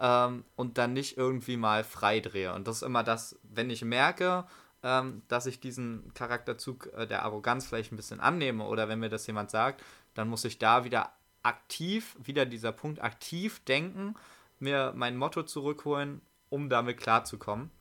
ähm, 0.04 0.44
und 0.58 0.78
dann 0.78 0.92
nicht 0.92 1.18
irgendwie 1.18 1.56
mal 1.56 1.86
frei 1.86 2.20
drehe. 2.20 2.54
Und 2.54 2.68
das 2.68 2.78
ist 2.78 2.82
immer 2.84 3.04
das, 3.04 3.40
wenn 3.42 3.70
ich 3.70 3.84
merke, 3.86 4.44
ähm, 4.84 5.24
dass 5.30 5.46
ich 5.46 5.62
diesen 5.62 6.14
Charakterzug 6.14 6.92
äh, 6.94 7.08
der 7.08 7.24
Arroganz 7.24 7.66
vielleicht 7.66 7.94
ein 7.94 7.96
bisschen 7.96 8.20
annehme 8.20 8.66
oder 8.66 8.90
wenn 8.90 9.00
mir 9.00 9.10
das 9.10 9.26
jemand 9.26 9.50
sagt, 9.50 9.82
dann 10.14 10.28
muss 10.28 10.44
ich 10.44 10.60
da 10.60 10.84
wieder 10.84 11.14
aktiv, 11.42 12.18
wieder 12.22 12.46
dieser 12.46 12.74
Punkt 12.74 13.02
aktiv 13.02 13.62
denken, 13.64 14.16
mir 14.60 14.92
mein 14.94 15.16
Motto 15.16 15.44
zurückholen, 15.44 16.22
um 16.50 16.70
damit 16.70 16.98
klarzukommen. 16.98 17.72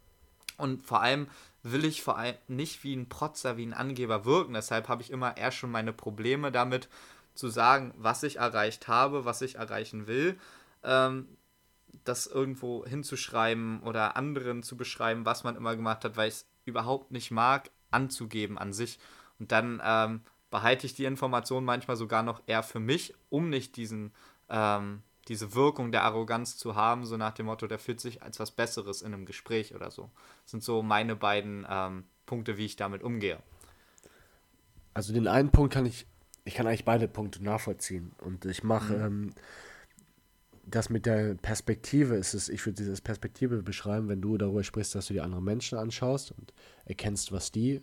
Und 0.59 0.85
vor 0.85 1.03
allem 1.03 1.27
will 1.65 1.85
ich 1.85 2.03
vor 2.03 2.19
allem 2.19 2.37
nicht 2.47 2.85
wie 2.85 2.95
ein 2.95 3.09
Protzer, 3.09 3.57
wie 3.57 3.67
ein 3.67 3.75
Angeber 3.75 4.25
wirken. 4.25 4.55
Deshalb 4.55 4.89
habe 4.89 5.03
ich 5.03 5.11
immer 5.11 5.37
eher 5.37 5.51
schon 5.51 5.73
meine 5.73 5.93
Probleme 5.93 6.53
damit 6.53 6.89
zu 7.35 7.49
sagen, 7.49 7.93
was 7.97 8.23
ich 8.23 8.37
erreicht 8.37 8.87
habe, 8.87 9.25
was 9.25 9.43
ich 9.43 9.57
erreichen 9.57 10.07
will. 10.07 10.39
Ähm, 10.85 11.27
das 12.05 12.27
irgendwo 12.27 12.85
hinzuschreiben 12.87 13.83
oder 13.83 14.17
anderen 14.17 14.63
zu 14.63 14.77
beschreiben, 14.77 15.25
was 15.25 15.45
man 15.45 15.57
immer 15.57 15.77
gemacht 15.77 16.05
hat, 16.05 16.17
weil 16.17 16.29
ich 16.29 16.35
es 16.35 16.47
überhaupt 16.65 17.13
nicht 17.13 17.31
mag, 17.31 17.71
anzugeben 17.91 18.59
an 18.59 18.73
sich. 18.73 18.99
Und 19.39 19.53
dann 19.53 19.81
ähm, 19.85 20.23
behalte 20.51 20.87
ich 20.87 20.95
die 20.95 21.05
Information 21.05 21.65
manchmal 21.65 21.97
sogar 21.97 22.23
noch 22.23 22.43
eher 22.47 22.63
für 22.63 22.81
mich, 22.81 23.15
um 23.31 23.49
nicht 23.49 23.77
diesen, 23.77 24.13
ähm, 24.49 25.03
diese 25.29 25.55
Wirkung 25.55 25.93
der 25.93 26.05
Arroganz 26.05 26.57
zu 26.57 26.75
haben, 26.75 27.05
so 27.05 27.17
nach 27.17 27.33
dem 27.33 27.47
Motto, 27.47 27.67
der 27.67 27.79
fühlt 27.79 28.01
sich 28.01 28.23
als 28.23 28.41
was 28.41 28.51
Besseres 28.51 29.03
in 29.03 29.15
einem 29.15 29.27
Gespräch 29.27 29.75
oder 29.75 29.91
so. 29.91 30.11
Das 30.43 30.53
sind 30.53 30.63
so 30.63 30.83
meine 30.83 31.17
beiden 31.17 31.67
ähm, 31.69 32.05
Punkte, 32.27 32.57
wie 32.57 32.67
ich 32.67 32.77
damit 32.77 33.03
umgehe. 33.03 33.39
Also 34.95 35.13
den 35.13 35.29
einen 35.29 35.51
Punkt 35.51 35.73
kann 35.73 35.87
ich, 35.87 36.07
ich 36.45 36.55
kann 36.55 36.67
eigentlich 36.67 36.85
beide 36.85 37.09
Punkte 37.09 37.43
nachvollziehen. 37.43 38.13
Und 38.19 38.45
ich 38.45 38.63
mache 38.63 39.11
mhm. 39.11 39.35
Das 40.65 40.91
mit 40.91 41.07
der 41.07 41.35
Perspektive 41.35 42.15
ist 42.15 42.35
es, 42.35 42.49
ich 42.49 42.65
würde 42.65 42.77
dieses 42.77 43.01
Perspektive 43.01 43.63
beschreiben, 43.63 44.09
wenn 44.09 44.21
du 44.21 44.39
darüber 44.39 44.63
sprichst, 44.63 44.95
dass 44.95 45.07
du 45.07 45.13
die 45.13 45.21
anderen 45.21 45.45
Menschen 45.45 45.77
anschaust 45.77 46.33
und 46.33 46.53
erkennst, 46.85 47.33
was 47.33 47.51
die 47.51 47.75
äh, 47.75 47.83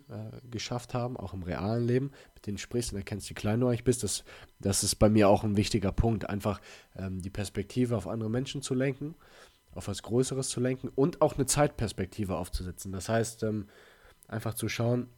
geschafft 0.49 0.93
haben, 0.93 1.17
auch 1.17 1.33
im 1.33 1.43
realen 1.43 1.85
Leben, 1.85 2.11
mit 2.35 2.47
denen 2.47 2.57
sprichst 2.57 2.93
und 2.93 2.97
erkennst, 2.97 3.29
wie 3.29 3.33
klein 3.33 3.59
du 3.59 3.67
eigentlich 3.67 3.83
bist. 3.83 4.03
Das, 4.03 4.23
das 4.59 4.83
ist 4.83 4.95
bei 4.95 5.09
mir 5.09 5.27
auch 5.27 5.43
ein 5.43 5.57
wichtiger 5.57 5.91
Punkt, 5.91 6.29
einfach 6.29 6.61
ähm, 6.95 7.21
die 7.21 7.29
Perspektive 7.29 7.97
auf 7.97 8.07
andere 8.07 8.29
Menschen 8.29 8.61
zu 8.61 8.73
lenken, 8.73 9.15
auf 9.71 9.87
was 9.89 10.01
Größeres 10.01 10.49
zu 10.49 10.61
lenken 10.61 10.89
und 10.95 11.21
auch 11.21 11.35
eine 11.35 11.45
Zeitperspektive 11.45 12.37
aufzusetzen. 12.37 12.93
Das 12.93 13.09
heißt, 13.09 13.43
ähm, 13.43 13.67
einfach 14.27 14.53
zu 14.53 14.69
schauen, 14.69 15.09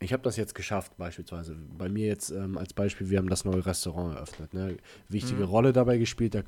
ich 0.00 0.12
habe 0.12 0.22
das 0.22 0.36
jetzt 0.36 0.54
geschafft, 0.54 0.96
beispielsweise. 0.96 1.56
Bei 1.78 1.88
mir 1.88 2.06
jetzt 2.06 2.30
ähm, 2.30 2.58
als 2.58 2.72
Beispiel, 2.72 3.10
wir 3.10 3.18
haben 3.18 3.28
das 3.28 3.44
neue 3.44 3.64
Restaurant 3.64 4.16
eröffnet. 4.16 4.52
Ne? 4.52 4.76
Wichtige 5.08 5.44
mhm. 5.44 5.48
Rolle 5.48 5.72
dabei 5.72 5.98
gespielt. 5.98 6.34
Da 6.34 6.42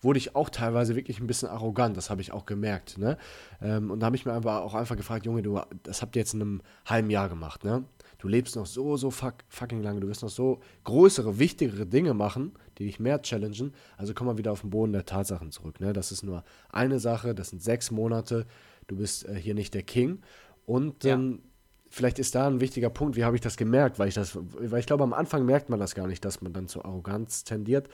wurde 0.00 0.18
ich 0.18 0.36
auch 0.36 0.48
teilweise 0.48 0.94
wirklich 0.94 1.20
ein 1.20 1.26
bisschen 1.26 1.48
arrogant, 1.48 1.96
das 1.96 2.08
habe 2.08 2.22
ich 2.22 2.32
auch 2.32 2.46
gemerkt. 2.46 2.96
Ne? 2.96 3.18
Ähm, 3.60 3.90
und 3.90 4.00
da 4.00 4.06
habe 4.06 4.16
ich 4.16 4.24
mir 4.24 4.32
aber 4.32 4.62
auch 4.62 4.74
einfach 4.74 4.96
gefragt, 4.96 5.26
Junge, 5.26 5.42
du, 5.42 5.60
das 5.82 6.02
habt 6.02 6.16
ihr 6.16 6.20
jetzt 6.20 6.34
in 6.34 6.40
einem 6.40 6.62
halben 6.86 7.10
Jahr 7.10 7.28
gemacht. 7.28 7.64
Ne? 7.64 7.84
Du 8.18 8.28
lebst 8.28 8.56
noch 8.56 8.66
so, 8.66 8.96
so 8.96 9.10
fuck, 9.10 9.34
fucking 9.48 9.82
lange. 9.82 10.00
Du 10.00 10.08
wirst 10.08 10.22
noch 10.22 10.30
so 10.30 10.60
größere, 10.84 11.38
wichtigere 11.38 11.86
Dinge 11.86 12.14
machen, 12.14 12.52
die 12.78 12.86
dich 12.86 13.00
mehr 13.00 13.20
challengen. 13.20 13.74
Also 13.96 14.14
komm 14.14 14.28
mal 14.28 14.38
wieder 14.38 14.52
auf 14.52 14.62
den 14.62 14.70
Boden 14.70 14.92
der 14.92 15.04
Tatsachen 15.04 15.50
zurück. 15.50 15.80
Ne? 15.80 15.92
Das 15.92 16.12
ist 16.12 16.22
nur 16.22 16.44
eine 16.70 17.00
Sache, 17.00 17.34
das 17.34 17.50
sind 17.50 17.62
sechs 17.62 17.90
Monate. 17.90 18.46
Du 18.86 18.96
bist 18.96 19.28
äh, 19.28 19.34
hier 19.34 19.54
nicht 19.54 19.74
der 19.74 19.82
King. 19.82 20.20
Und 20.64 21.04
ja. 21.04 21.18
Vielleicht 21.94 22.18
ist 22.18 22.34
da 22.34 22.46
ein 22.46 22.60
wichtiger 22.60 22.90
Punkt, 22.90 23.16
wie 23.16 23.24
habe 23.24 23.36
ich 23.36 23.42
das 23.42 23.56
gemerkt, 23.56 23.98
weil 23.98 24.08
ich 24.08 24.14
das, 24.14 24.36
weil 24.36 24.80
ich 24.80 24.86
glaube, 24.86 25.04
am 25.04 25.12
Anfang 25.12 25.46
merkt 25.46 25.70
man 25.70 25.78
das 25.78 25.94
gar 25.94 26.06
nicht, 26.06 26.24
dass 26.24 26.40
man 26.40 26.52
dann 26.52 26.68
zu 26.68 26.84
Arroganz 26.84 27.44
tendiert. 27.44 27.88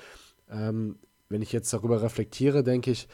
Ähm, 0.51 0.99
wenn 1.29 1.43
ich 1.43 1.53
jetzt 1.53 1.73
darüber 1.73 2.03
reflektiere, 2.03 2.65
denke 2.65 2.91
ich, 2.91 3.09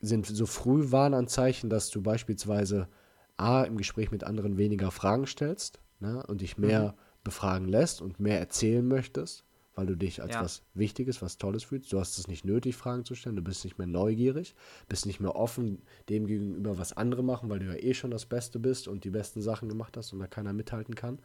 sind 0.00 0.26
so 0.26 0.46
Frühwarnanzeichen, 0.46 1.68
dass 1.68 1.90
du 1.90 2.00
beispielsweise 2.00 2.88
A, 3.36 3.64
im 3.64 3.76
Gespräch 3.76 4.10
mit 4.10 4.24
anderen 4.24 4.56
weniger 4.56 4.90
Fragen 4.90 5.26
stellst 5.26 5.80
ne, 5.98 6.24
und 6.26 6.40
dich 6.40 6.56
mehr 6.56 6.92
mhm. 6.92 7.00
befragen 7.24 7.68
lässt 7.68 8.00
und 8.00 8.20
mehr 8.20 8.38
erzählen 8.38 8.86
möchtest 8.86 9.44
weil 9.80 9.86
du 9.86 9.96
dich 9.96 10.20
als 10.20 10.34
ja. 10.34 10.42
was 10.42 10.62
Wichtiges, 10.74 11.22
was 11.22 11.38
Tolles 11.38 11.64
fühlst. 11.64 11.90
Du 11.90 11.98
hast 11.98 12.18
es 12.18 12.28
nicht 12.28 12.44
nötig, 12.44 12.76
Fragen 12.76 13.06
zu 13.06 13.14
stellen. 13.14 13.36
Du 13.36 13.40
bist 13.40 13.64
nicht 13.64 13.78
mehr 13.78 13.86
neugierig, 13.86 14.54
bist 14.90 15.06
nicht 15.06 15.20
mehr 15.20 15.34
offen 15.34 15.80
dem 16.10 16.26
gegenüber, 16.26 16.76
was 16.76 16.92
andere 16.92 17.24
machen, 17.24 17.48
weil 17.48 17.60
du 17.60 17.64
ja 17.64 17.76
eh 17.76 17.94
schon 17.94 18.10
das 18.10 18.26
Beste 18.26 18.58
bist 18.58 18.88
und 18.88 19.04
die 19.04 19.10
besten 19.10 19.40
Sachen 19.40 19.70
gemacht 19.70 19.96
hast 19.96 20.12
und 20.12 20.18
da 20.18 20.26
keiner 20.26 20.52
mithalten 20.52 20.94
kann. 20.94 21.18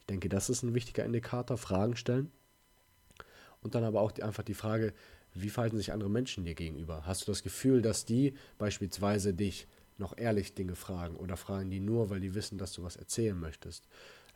Ich 0.00 0.06
denke, 0.06 0.28
das 0.28 0.50
ist 0.50 0.64
ein 0.64 0.74
wichtiger 0.74 1.04
Indikator, 1.04 1.56
Fragen 1.56 1.94
stellen. 1.94 2.32
Und 3.62 3.76
dann 3.76 3.84
aber 3.84 4.00
auch 4.00 4.10
die, 4.10 4.24
einfach 4.24 4.42
die 4.42 4.54
Frage, 4.54 4.92
wie 5.32 5.50
verhalten 5.50 5.76
sich 5.76 5.92
andere 5.92 6.10
Menschen 6.10 6.44
dir 6.44 6.56
gegenüber? 6.56 7.06
Hast 7.06 7.28
du 7.28 7.30
das 7.30 7.44
Gefühl, 7.44 7.80
dass 7.80 8.06
die 8.06 8.34
beispielsweise 8.58 9.34
dich 9.34 9.68
noch 9.98 10.18
ehrlich 10.18 10.54
Dinge 10.54 10.74
fragen 10.74 11.14
oder 11.14 11.36
fragen 11.36 11.70
die 11.70 11.78
nur, 11.78 12.10
weil 12.10 12.18
die 12.18 12.34
wissen, 12.34 12.58
dass 12.58 12.72
du 12.72 12.82
was 12.82 12.96
erzählen 12.96 13.38
möchtest? 13.38 13.86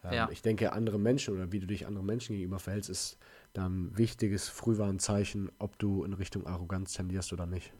Ähm, 0.04 0.12
ja. 0.12 0.28
Ich 0.30 0.42
denke, 0.42 0.72
andere 0.72 0.98
Menschen 0.98 1.34
oder 1.34 1.50
wie 1.50 1.60
du 1.60 1.66
dich 1.66 1.87
anderen 1.87 2.06
Menschen 2.06 2.37
gegenüber 2.37 2.58
verhältst, 2.58 2.90
ist 2.90 3.18
dann 3.55 3.97
wichtiges 3.97 4.49
Frühwarnzeichen, 4.49 5.51
ob 5.59 5.79
du 5.79 6.05
in 6.05 6.12
Richtung 6.12 6.47
Arroganz 6.47 6.93
tendierst 6.93 7.33
oder 7.33 7.47
nicht. 7.47 7.73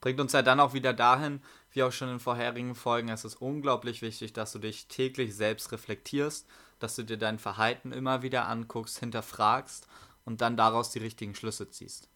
Bringt 0.00 0.18
uns 0.18 0.32
ja 0.32 0.40
dann 0.40 0.60
auch 0.60 0.72
wieder 0.72 0.94
dahin, 0.94 1.42
wie 1.72 1.82
auch 1.82 1.92
schon 1.92 2.08
in 2.08 2.20
vorherigen 2.20 2.74
Folgen, 2.74 3.10
es 3.10 3.24
ist 3.24 3.36
unglaublich 3.36 4.00
wichtig, 4.00 4.32
dass 4.32 4.52
du 4.52 4.58
dich 4.58 4.88
täglich 4.88 5.36
selbst 5.36 5.70
reflektierst, 5.72 6.46
dass 6.78 6.96
du 6.96 7.02
dir 7.02 7.18
dein 7.18 7.38
Verhalten 7.38 7.92
immer 7.92 8.22
wieder 8.22 8.48
anguckst, 8.48 8.98
hinterfragst 8.98 9.86
und 10.24 10.40
dann 10.40 10.56
daraus 10.56 10.90
die 10.90 11.00
richtigen 11.00 11.34
Schlüsse 11.34 11.70
ziehst. 11.70 12.08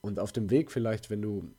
Und 0.00 0.20
auf 0.20 0.30
dem 0.30 0.50
Weg 0.50 0.70
vielleicht, 0.70 1.10
wenn 1.10 1.22
du 1.22 1.50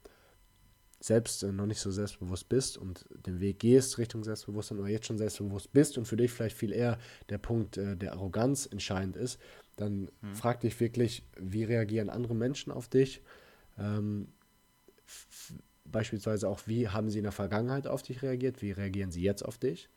selbst 1.06 1.44
äh, 1.44 1.52
noch 1.52 1.66
nicht 1.66 1.80
so 1.80 1.92
selbstbewusst 1.92 2.50
bist 2.50 2.78
und 2.78 3.06
den 3.26 3.40
Weg 3.40 3.60
gehst 3.60 3.98
Richtung 3.98 4.24
Selbstbewusstsein 4.24 4.80
oder 4.80 4.90
jetzt 4.90 5.06
schon 5.06 5.18
selbstbewusst 5.18 5.72
bist 5.72 5.98
und 5.98 6.06
für 6.06 6.18
dich 6.18 6.32
vielleicht 6.32 6.58
viel 6.58 6.72
eher 6.72 6.98
der 7.30 7.38
Punkt 7.38 7.78
äh, 7.78 7.96
der 7.96 8.14
Arroganz 8.14 8.66
entscheidend 8.66 9.16
ist, 9.16 9.40
dann 9.76 10.10
hm. 10.22 10.36
frag 10.36 10.62
dich 10.62 10.80
wirklich, 10.80 11.24
wie 11.40 11.64
reagieren 11.64 12.10
andere 12.10 12.36
Menschen 12.36 12.72
auf 12.72 12.88
dich? 12.88 13.22
Ähm, 13.78 14.30
beispielsweise 15.86 16.50
auch, 16.50 16.62
wie 16.66 16.90
haben 16.90 17.10
sie 17.10 17.20
in 17.20 17.24
der 17.24 17.32
Vergangenheit 17.32 17.88
auf 17.88 18.02
dich 18.02 18.24
reagiert? 18.24 18.62
Wie 18.62 18.72
reagieren 18.72 19.12
sie 19.12 19.22
jetzt 19.22 19.44
auf 19.44 19.58
dich? 19.58 19.90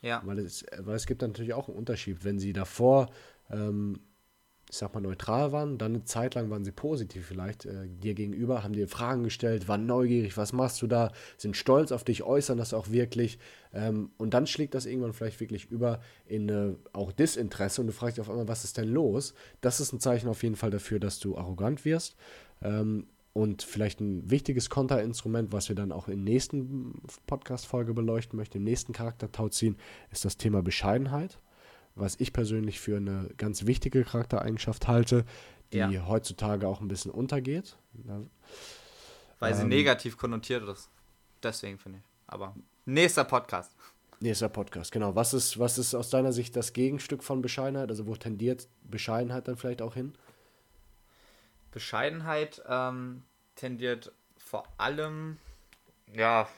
Ja. 0.00 0.22
Weil 0.24 0.38
es, 0.38 0.64
weil 0.78 0.96
es 0.96 1.06
gibt 1.06 1.22
natürlich 1.22 1.54
auch 1.54 1.68
einen 1.68 1.76
Unterschied. 1.76 2.24
Wenn 2.24 2.38
sie 2.38 2.52
davor 2.52 3.10
ähm, 3.50 4.00
ich 4.74 4.78
sag 4.78 4.92
mal, 4.92 5.00
neutral 5.00 5.52
waren. 5.52 5.78
Dann 5.78 5.94
eine 5.94 6.04
Zeit 6.04 6.34
lang 6.34 6.50
waren 6.50 6.64
sie 6.64 6.72
positiv 6.72 7.26
vielleicht 7.26 7.64
äh, 7.64 7.86
dir 7.86 8.14
gegenüber, 8.14 8.64
haben 8.64 8.72
dir 8.72 8.88
Fragen 8.88 9.22
gestellt, 9.22 9.68
waren 9.68 9.86
neugierig, 9.86 10.36
was 10.36 10.52
machst 10.52 10.82
du 10.82 10.88
da, 10.88 11.12
sind 11.36 11.56
stolz 11.56 11.92
auf 11.92 12.02
dich, 12.02 12.24
äußern 12.24 12.58
das 12.58 12.74
auch 12.74 12.90
wirklich. 12.90 13.38
Ähm, 13.72 14.10
und 14.16 14.34
dann 14.34 14.48
schlägt 14.48 14.74
das 14.74 14.86
irgendwann 14.86 15.12
vielleicht 15.12 15.38
wirklich 15.38 15.70
über 15.70 16.00
in 16.26 16.48
äh, 16.48 16.74
auch 16.92 17.12
Disinteresse 17.12 17.82
und 17.82 17.86
du 17.86 17.92
fragst 17.92 18.16
dich 18.16 18.22
auf 18.22 18.28
einmal, 18.28 18.48
was 18.48 18.64
ist 18.64 18.76
denn 18.76 18.88
los? 18.88 19.34
Das 19.60 19.78
ist 19.78 19.92
ein 19.92 20.00
Zeichen 20.00 20.28
auf 20.28 20.42
jeden 20.42 20.56
Fall 20.56 20.70
dafür, 20.70 20.98
dass 20.98 21.20
du 21.20 21.38
arrogant 21.38 21.84
wirst. 21.84 22.16
Ähm, 22.60 23.06
und 23.32 23.62
vielleicht 23.62 24.00
ein 24.00 24.28
wichtiges 24.28 24.70
Konterinstrument, 24.70 25.52
was 25.52 25.68
wir 25.68 25.76
dann 25.76 25.92
auch 25.92 26.08
in 26.08 26.24
der 26.24 26.32
nächsten 26.32 27.00
Podcast-Folge 27.26 27.94
beleuchten 27.94 28.36
möchten, 28.36 28.58
im 28.58 28.64
nächsten 28.64 28.92
Charaktertau 28.92 29.48
ziehen, 29.48 29.76
ist 30.10 30.24
das 30.24 30.36
Thema 30.36 30.62
Bescheidenheit 30.62 31.38
was 31.94 32.16
ich 32.18 32.32
persönlich 32.32 32.80
für 32.80 32.96
eine 32.96 33.30
ganz 33.36 33.66
wichtige 33.66 34.04
Charaktereigenschaft 34.04 34.88
halte, 34.88 35.24
die 35.72 35.78
ja. 35.78 36.06
heutzutage 36.06 36.66
auch 36.66 36.80
ein 36.80 36.88
bisschen 36.88 37.10
untergeht. 37.10 37.76
Weil 39.38 39.52
ähm, 39.52 39.56
sie 39.56 39.64
negativ 39.64 40.16
konnotiert 40.16 40.68
ist. 40.68 40.90
Deswegen 41.42 41.78
finde 41.78 41.98
ich. 41.98 42.04
Aber 42.26 42.54
nächster 42.84 43.24
Podcast. 43.24 43.76
Nächster 44.20 44.48
Podcast, 44.48 44.92
genau. 44.92 45.14
Was 45.14 45.34
ist, 45.34 45.58
was 45.58 45.78
ist 45.78 45.94
aus 45.94 46.10
deiner 46.10 46.32
Sicht 46.32 46.56
das 46.56 46.72
Gegenstück 46.72 47.22
von 47.22 47.42
Bescheidenheit? 47.42 47.90
Also 47.90 48.06
wo 48.06 48.14
tendiert 48.16 48.68
Bescheidenheit 48.84 49.48
dann 49.48 49.56
vielleicht 49.56 49.82
auch 49.82 49.94
hin? 49.94 50.14
Bescheidenheit 51.72 52.62
ähm, 52.68 53.22
tendiert 53.56 54.12
vor 54.38 54.66
allem 54.78 55.38
ja 56.12 56.48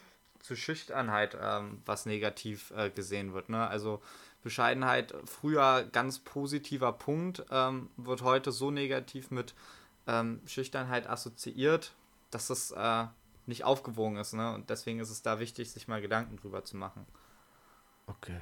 zu 0.41 0.55
Schüchternheit, 0.55 1.37
ähm, 1.41 1.83
was 1.87 2.07
negativ 2.07 2.73
äh, 2.77 2.91
gesehen 2.91 3.33
wird. 3.33 3.49
Ne? 3.49 3.67
Also 3.67 4.01
Bescheidenheit 4.47 5.13
früher 5.25 5.89
ganz 5.91 6.21
positiver 6.21 6.93
Punkt, 6.93 7.45
ähm, 7.51 7.91
wird 7.97 8.23
heute 8.23 8.53
so 8.53 8.71
negativ 8.71 9.33
mit 9.33 9.55
ähm, 10.07 10.41
Schüchternheit 10.47 11.11
assoziiert, 11.11 11.91
dass 12.31 12.49
es 12.49 12.71
äh, 12.71 13.07
nicht 13.47 13.65
aufgewogen 13.65 14.19
ist. 14.19 14.35
Ne? 14.35 14.55
Und 14.55 14.71
deswegen 14.71 15.01
ist 15.01 15.11
es 15.11 15.23
da 15.23 15.41
wichtig, 15.41 15.73
sich 15.73 15.89
mal 15.89 16.01
Gedanken 16.01 16.37
drüber 16.37 16.65
zu 16.65 16.77
machen. 16.77 17.05
Okay. 18.07 18.41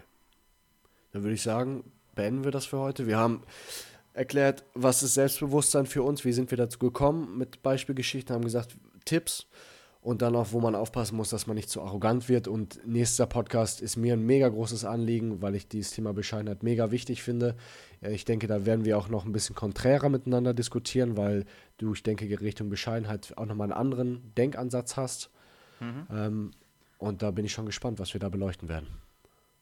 Dann 1.12 1.23
würde 1.23 1.37
ich 1.37 1.43
sagen, 1.43 1.90
beenden 2.14 2.45
wir 2.45 2.51
das 2.51 2.67
für 2.67 2.81
heute. 2.81 3.07
Wir 3.07 3.17
haben 3.17 3.43
erklärt, 4.12 4.62
was 4.75 5.03
ist 5.03 5.14
Selbstbewusstsein 5.14 5.87
für 5.87 6.03
uns, 6.03 6.27
wie 6.27 6.35
sind 6.35 6.51
wir 6.51 6.59
dazu 6.59 6.79
gekommen 6.79 7.38
mit 7.38 7.62
Beispielgeschichten, 7.62 8.35
haben 8.35 8.45
gesagt, 8.45 8.77
Tipps 9.07 9.47
und 10.05 10.21
dann 10.21 10.37
auch, 10.37 10.53
wo 10.53 10.61
man 10.61 10.75
aufpassen 10.75 11.17
muss, 11.17 11.31
dass 11.31 11.47
man 11.47 11.57
nicht 11.57 11.71
zu 11.71 11.81
arrogant 11.81 12.29
wird. 12.29 12.47
Und 12.47 12.79
nächster 12.87 13.25
Podcast 13.25 13.81
ist 13.81 13.97
mir 13.97 14.12
ein 14.12 14.21
mega 14.21 14.51
großes 14.51 14.85
Anliegen, 14.85 15.40
weil 15.40 15.55
ich 15.55 15.67
dieses 15.67 15.93
Thema 15.93 16.12
Bescheidenheit 16.12 16.62
mega 16.62 16.90
wichtig 16.90 17.23
finde. 17.23 17.57
Ich 18.03 18.27
denke, 18.27 18.47
da 18.47 18.67
werden 18.67 18.85
wir 18.85 18.99
auch 18.99 19.09
noch 19.09 19.25
ein 19.25 19.33
bisschen 19.33 19.57
konträrer 19.57 20.11
miteinander 20.11 20.53
diskutieren, 20.53 21.17
weil 21.17 21.47
du, 21.79 21.95
ich 21.95 22.03
denke, 22.03 22.27
Richtung 22.43 22.69
Bescheidenheit 22.69 23.33
auch 23.38 23.47
nochmal 23.47 23.73
einen 23.73 23.81
anderen 23.81 24.35
Denkansatz 24.37 24.99
hast. 24.99 25.31
Mhm. 25.81 26.07
Ähm, 26.11 26.51
und 26.99 27.23
da 27.23 27.31
bin 27.31 27.47
ich 27.47 27.53
schon 27.53 27.64
gespannt, 27.64 27.99
was 27.99 28.12
wir 28.12 28.21
da 28.21 28.29
beleuchten 28.29 28.69
werden. 28.69 28.88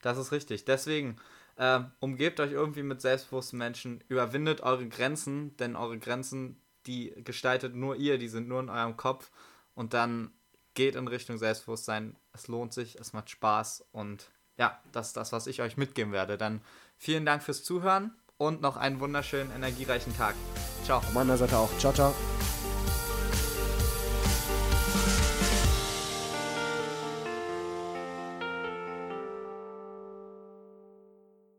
Das 0.00 0.18
ist 0.18 0.32
richtig. 0.32 0.64
Deswegen 0.64 1.18
äh, 1.54 1.78
umgebt 2.00 2.40
euch 2.40 2.50
irgendwie 2.50 2.82
mit 2.82 3.00
selbstbewussten 3.00 3.60
Menschen, 3.60 4.02
überwindet 4.08 4.60
eure 4.62 4.88
Grenzen, 4.88 5.56
denn 5.58 5.76
eure 5.76 6.00
Grenzen, 6.00 6.56
die 6.88 7.14
gestaltet 7.22 7.76
nur 7.76 7.94
ihr, 7.94 8.18
die 8.18 8.26
sind 8.26 8.48
nur 8.48 8.58
in 8.58 8.70
eurem 8.70 8.96
Kopf 8.96 9.30
und 9.74 9.94
dann 9.94 10.32
geht 10.74 10.94
in 10.94 11.08
Richtung 11.08 11.38
Selbstbewusstsein. 11.38 12.16
Es 12.32 12.48
lohnt 12.48 12.72
sich, 12.72 12.98
es 12.98 13.12
macht 13.12 13.30
Spaß 13.30 13.84
und 13.92 14.30
ja, 14.58 14.80
das 14.92 15.08
ist 15.08 15.16
das, 15.16 15.32
was 15.32 15.46
ich 15.46 15.62
euch 15.62 15.76
mitgeben 15.76 16.12
werde. 16.12 16.38
Dann 16.38 16.60
vielen 16.96 17.26
Dank 17.26 17.42
fürs 17.42 17.64
Zuhören 17.64 18.14
und 18.36 18.60
noch 18.60 18.76
einen 18.76 19.00
wunderschönen, 19.00 19.50
energiereichen 19.50 20.16
Tag. 20.16 20.34
Ciao. 20.84 21.00
Von 21.00 21.14
meiner 21.14 21.36
Seite 21.36 21.56
auch. 21.56 21.70
Ciao, 21.78 21.92
ciao. 21.92 22.14